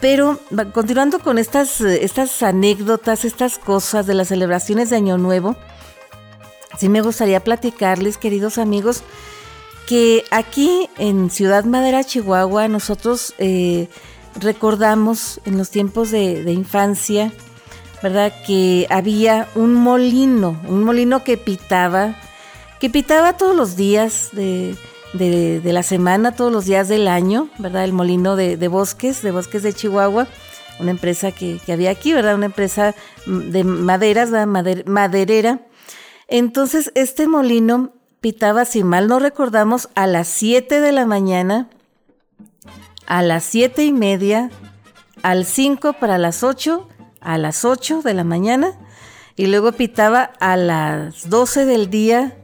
[0.00, 0.38] Pero
[0.72, 5.56] continuando con estas, estas anécdotas, estas cosas de las celebraciones de Año Nuevo,
[6.78, 9.02] sí me gustaría platicarles, queridos amigos,
[9.88, 13.88] que aquí en Ciudad Madera, Chihuahua, nosotros eh,
[14.38, 17.32] recordamos en los tiempos de, infancia,
[18.02, 18.32] ¿verdad?
[18.46, 22.14] Que había un molino, un molino que pitaba,
[22.78, 24.76] que pitaba todos los días de,
[25.14, 27.84] la semana, todos los días del año, ¿verdad?
[27.84, 30.28] El molino de, bosques, de bosques de Chihuahua,
[30.80, 32.34] una empresa que, había aquí, ¿verdad?
[32.34, 32.94] Una empresa
[33.26, 34.84] de maderas, ¿verdad?
[34.86, 35.60] maderera.
[36.28, 41.68] Entonces, este molino pitaba, si mal no recordamos, a las 7 de la mañana,
[43.06, 44.50] a las siete y media,
[45.22, 46.86] al 5 para las 8,
[47.20, 48.78] a las 8 de la mañana,
[49.36, 52.36] y luego pitaba a las 12 del día,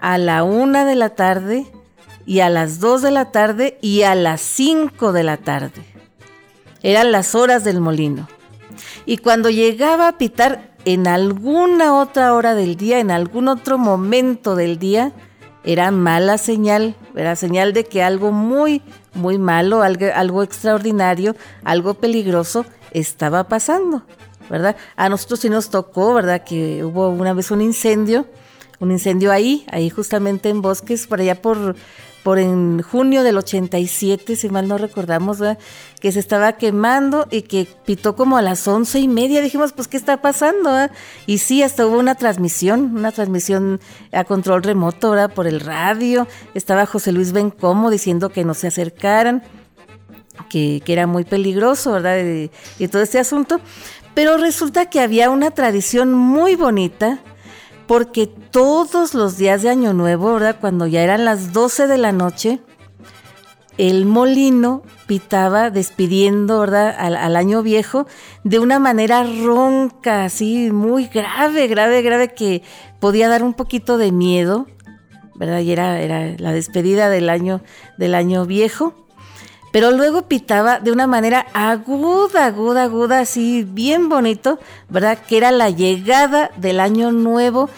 [0.00, 1.66] a la 1 de la tarde,
[2.28, 5.82] y a las 2 de la tarde, y a las 5 de la tarde.
[6.82, 8.28] Eran las horas del molino.
[9.06, 14.56] Y cuando llegaba a pitar en alguna otra hora del día, en algún otro momento
[14.56, 15.12] del día,
[15.64, 18.82] era mala señal, era señal de que algo muy,
[19.14, 24.02] muy malo, algo, algo extraordinario, algo peligroso estaba pasando,
[24.50, 24.76] ¿verdad?
[24.96, 26.44] A nosotros sí nos tocó, ¿verdad?
[26.44, 28.26] Que hubo una vez un incendio,
[28.80, 31.74] un incendio ahí, ahí justamente en bosques, por allá por
[32.22, 35.38] por en junio del 87, si mal no recordamos,
[36.00, 39.40] que se estaba quemando y que pitó como a las once y media.
[39.40, 40.70] Dijimos, pues, ¿qué está pasando?
[41.26, 43.80] Y sí, hasta hubo una transmisión, una transmisión
[44.12, 45.32] a control remoto, ¿verdad?
[45.32, 46.26] Por el radio.
[46.54, 49.42] Estaba José Luis Bencomo diciendo que no se acercaran,
[50.50, 52.18] que, era muy peligroso, ¿verdad?
[52.78, 53.60] y todo este asunto.
[54.14, 57.20] Pero resulta que había una tradición muy bonita
[57.88, 60.58] porque todos los días de Año Nuevo, ¿verdad?
[60.60, 62.60] Cuando ya eran las 12 de la noche,
[63.78, 66.94] el molino pitaba despidiendo, ¿verdad?
[66.98, 68.06] Al, año viejo
[68.44, 72.62] de una manera ronca, así muy grave, grave, grave, que
[73.00, 74.66] podía dar un poquito de miedo,
[75.36, 75.60] ¿verdad?
[75.60, 77.62] Y era, era la despedida del año,
[77.96, 79.07] del año viejo
[79.70, 84.58] pero luego pitaba de una manera aguda, aguda, aguda, así bien bonito,
[84.88, 85.18] ¿verdad?
[85.26, 87.68] Que era la llegada del año nuevo.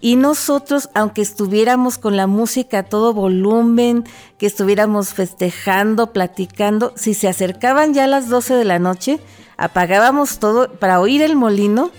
[0.00, 4.04] Y nosotros, aunque estuviéramos con la música a todo volumen,
[4.38, 9.18] que estuviéramos festejando, platicando, si se acercaban ya a las 12 de la noche,
[9.56, 11.90] apagábamos todo para oír el molino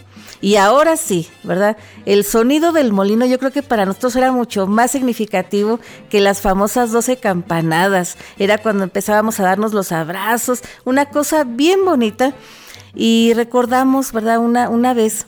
[0.46, 1.76] y ahora sí, ¿verdad?
[2.06, 6.40] El sonido del molino yo creo que para nosotros era mucho más significativo que las
[6.40, 8.16] famosas 12 campanadas.
[8.38, 12.36] Era cuando empezábamos a darnos los abrazos, una cosa bien bonita.
[12.94, 14.38] Y recordamos, ¿verdad?
[14.38, 15.26] Una, una vez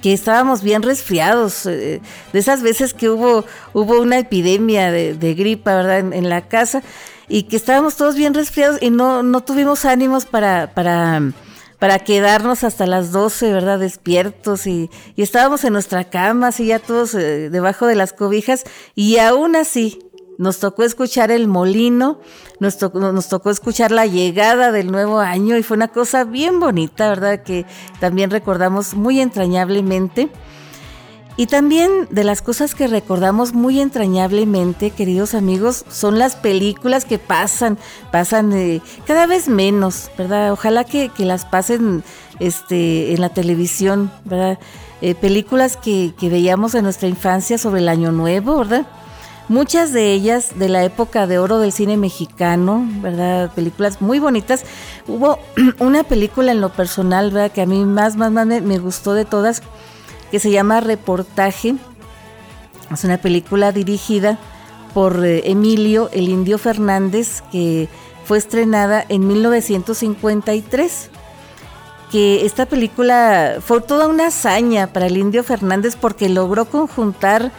[0.00, 2.00] que estábamos bien resfriados, eh,
[2.32, 6.00] de esas veces que hubo, hubo una epidemia de, gripa, ¿verdad?
[6.12, 6.82] En, la casa,
[7.28, 11.22] y que estábamos todos bien resfriados y no, no tuvimos ánimos para, para
[11.82, 13.80] para quedarnos hasta las 12, ¿verdad?
[13.80, 18.62] Despiertos y, estábamos en nuestra cama, así ya todos eh, debajo de las cobijas
[18.94, 19.98] y aún así
[20.38, 22.20] nos tocó escuchar el molino,
[22.60, 27.08] nos nos tocó escuchar la llegada del nuevo año y fue una cosa bien bonita,
[27.08, 27.42] ¿verdad?
[27.42, 27.66] Que
[27.98, 30.30] también recordamos muy entrañablemente.
[31.36, 37.18] Y también de las cosas que recordamos muy entrañablemente, queridos amigos, son las películas que
[37.18, 37.78] pasan,
[38.10, 40.52] pasan eh, cada vez menos, ¿verdad?
[40.52, 42.04] Ojalá que, las pasen
[42.38, 44.58] este, en la televisión, ¿verdad?
[45.00, 48.86] Eh, películas que, que veíamos en nuestra infancia sobre el Año Nuevo, ¿verdad?
[49.48, 53.50] Muchas de ellas de la época de oro del cine mexicano, ¿verdad?
[53.54, 54.64] Películas muy bonitas.
[55.08, 55.38] Hubo
[55.78, 57.52] una película en lo personal, ¿verdad?
[57.52, 59.62] Que a mí más, más, más me gustó de todas
[60.32, 61.76] que se llama Reportaje.
[62.90, 64.38] Es una película dirigida
[64.94, 67.88] por eh, Emilio el Indio Fernández, que
[68.24, 71.10] fue estrenada en 1953
[72.10, 77.50] que esta película fue toda una hazaña para el Indio Fernández porque logró conjuntar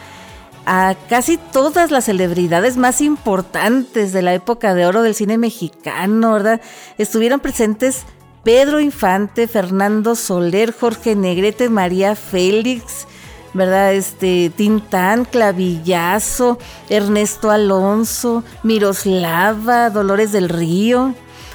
[0.64, 6.32] a casi todas las celebridades más importantes de la época de oro del cine mexicano,
[6.32, 6.60] ¿verdad?
[6.98, 8.04] Estuvieron presentes
[8.44, 13.06] Pedro Infante, Fernando Soler, Jorge Negrete, María Félix,
[13.54, 13.94] ¿verdad?
[13.94, 21.14] Este, Tintán, Clavillazo, Ernesto Alonso, Miroslava, Dolores del Río,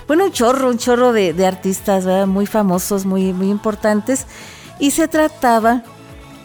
[0.10, 4.26] bueno, un chorro, un chorro de, artistas muy famosos, muy, muy importantes.
[4.80, 5.84] Y se trataba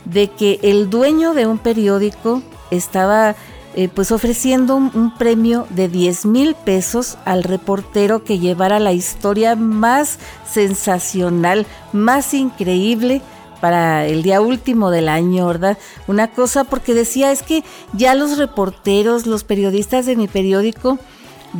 [0.04, 3.36] de que el dueño de un periódico estaba
[3.76, 9.56] eh, pues ofreciendo un, premio de 10 mil pesos al reportero que llevara la historia
[9.56, 10.18] más
[10.48, 13.20] sensacional, más increíble
[13.60, 15.76] para el día último del año, ¿verdad?
[16.06, 20.98] Una cosa porque decía es que ya los reporteros, los periodistas de mi periódico,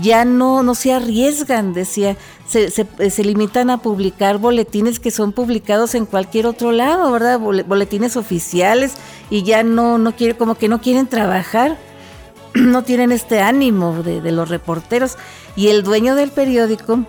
[0.00, 5.94] ya no, no se arriesgan, decía, se, se, limitan a publicar boletines que son publicados
[5.94, 7.38] en cualquier otro lado, ¿verdad?
[7.40, 8.94] Boletines oficiales
[9.30, 11.78] y ya no, no quiere, como que no quieren trabajar,
[12.61, 15.16] no tienen este ánimo de, los reporteros.
[15.57, 17.00] Y el dueño del periódico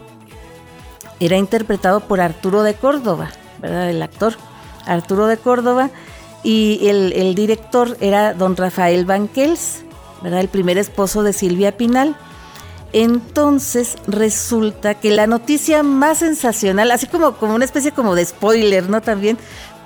[1.19, 3.31] era interpretado por Arturo de Córdoba,
[3.61, 3.89] ¿verdad?
[3.89, 4.35] El actor
[4.85, 5.89] Arturo de Córdoba
[6.43, 9.83] y el, director era don Rafael Banquels,
[10.21, 10.41] ¿verdad?
[10.41, 12.15] El primer esposo de Silvia Pinal.
[12.93, 18.89] Entonces resulta que la noticia más sensacional, así como, como una especie como de spoiler,
[18.89, 19.01] ¿no?
[19.01, 19.37] También,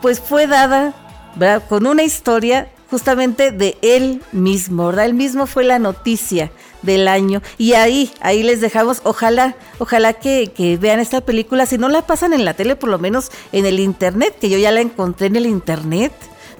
[0.01, 0.93] pues fue dada
[1.69, 5.05] con una historia justamente de él mismo, ¿verdad?
[5.05, 7.41] Él mismo fue la noticia del año.
[7.57, 11.65] Y ahí, ahí les dejamos, ojalá, ojalá que, que, vean esta película.
[11.65, 14.57] Si no la pasan en la tele, por lo menos en el internet, que yo
[14.57, 16.13] ya la encontré en el internet,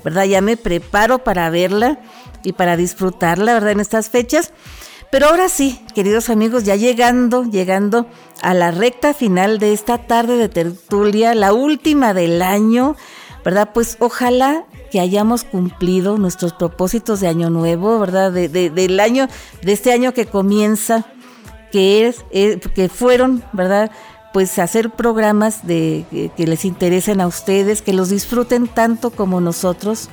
[0.03, 0.25] ¿verdad?
[0.25, 1.99] Ya me preparo para verla
[2.43, 3.71] y para disfrutarla, ¿verdad?
[3.71, 4.53] En estas fechas.
[5.11, 8.05] Pero ahora sí, queridos amigos, ya llegando, llegando
[8.43, 12.95] a la recta final de esta tarde de tertulia, la última del año,
[13.43, 13.69] ¿verdad?
[13.73, 18.31] Pues ojalá que hayamos cumplido nuestros propósitos de año nuevo, ¿verdad?
[18.31, 19.27] De, del año,
[19.61, 21.05] de este año que comienza,
[21.71, 23.91] que es, eh, que fueron, ¿verdad?
[24.33, 30.09] Pues hacer programas de que les interesen a ustedes, que los disfruten tanto como nosotros,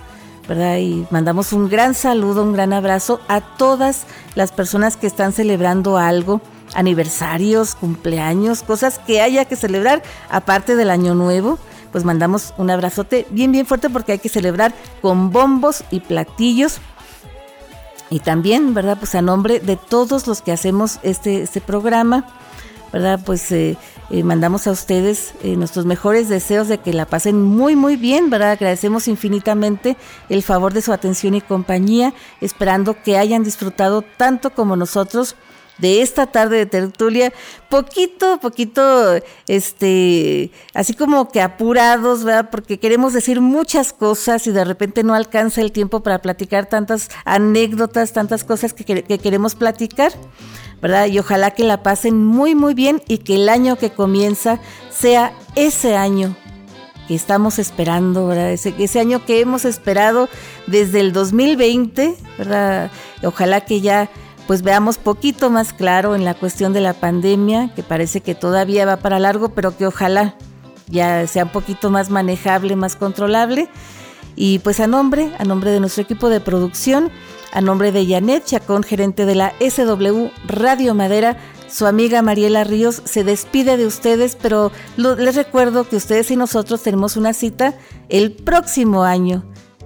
[0.48, 0.78] ¿verdad?
[0.78, 5.98] Y mandamos un gran saludo, un gran abrazo a todas las personas que están celebrando
[5.98, 6.40] algo,
[6.74, 11.58] aniversarios, cumpleaños, cosas que haya que celebrar aparte del año nuevo.
[11.96, 16.76] Pues mandamos un abrazote bien, bien fuerte porque hay que celebrar con bombos y platillos.
[18.10, 18.98] Y también, ¿verdad?
[18.98, 22.26] Pues a nombre de todos los que hacemos este, este programa,
[22.92, 23.18] ¿verdad?
[23.24, 23.78] Pues eh,
[24.10, 28.28] eh, mandamos a ustedes eh, nuestros mejores deseos de que la pasen muy muy bien,
[28.28, 28.50] ¿verdad?
[28.50, 29.96] Agradecemos infinitamente
[30.28, 35.34] el favor de su atención y compañía, esperando que hayan disfrutado tanto como nosotros
[35.78, 37.32] de esta tarde de tertulia,
[37.68, 42.48] poquito, poquito, este, así como que apurados, ¿verdad?
[42.50, 47.10] Porque queremos decir muchas cosas y de repente no alcanza el tiempo para platicar tantas
[47.24, 50.12] anécdotas, tantas cosas que, que queremos platicar.
[50.82, 51.06] ¿verdad?
[51.06, 54.60] Y ojalá que la pasen muy, muy bien y que el año que comienza
[54.90, 56.36] sea ese año
[57.08, 58.52] que estamos esperando, ¿verdad?
[58.52, 60.28] Ese año que hemos esperado
[60.66, 62.90] desde el 2020, ¿verdad?
[63.22, 64.10] Ojalá que ya
[64.46, 68.86] pues veamos poquito más claro en la cuestión de la pandemia, que parece que todavía
[68.86, 70.36] va para largo, pero que ojalá
[70.88, 73.68] ya sea un poquito más manejable, más controlable.
[74.36, 77.10] Y pues a nombre, a nombre de nuestro equipo de producción,
[77.52, 81.38] a nombre de Janet Chacón, gerente de la SW Radio Madera,
[81.68, 86.82] su amiga Mariela Ríos se despide de ustedes, pero les recuerdo que ustedes y nosotros
[86.82, 87.74] tenemos una cita
[88.08, 89.44] el próximo año,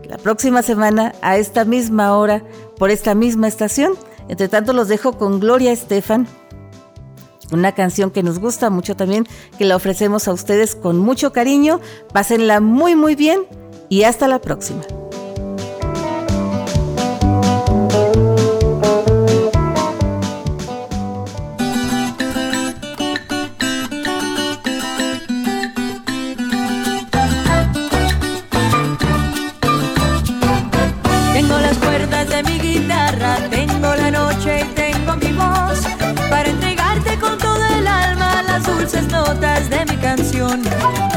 [0.09, 2.45] la próxima semana, a esta misma hora,
[2.77, 3.95] por esta misma estación.
[4.31, 6.29] Entre tanto, los dejo con Gloria Estefan,
[7.51, 9.27] una canción que nos gusta mucho también,
[9.59, 11.81] que la ofrecemos a ustedes con mucho cariño.
[12.13, 13.41] Pásenla muy, muy bien
[13.89, 14.83] y hasta la próxima.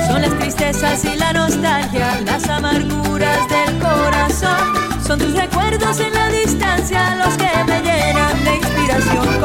[0.07, 4.73] Son las tristezas y la nostalgia, las amarguras del corazón.
[5.05, 9.41] Son tus recuerdos en la distancia los que me llenan de inspiración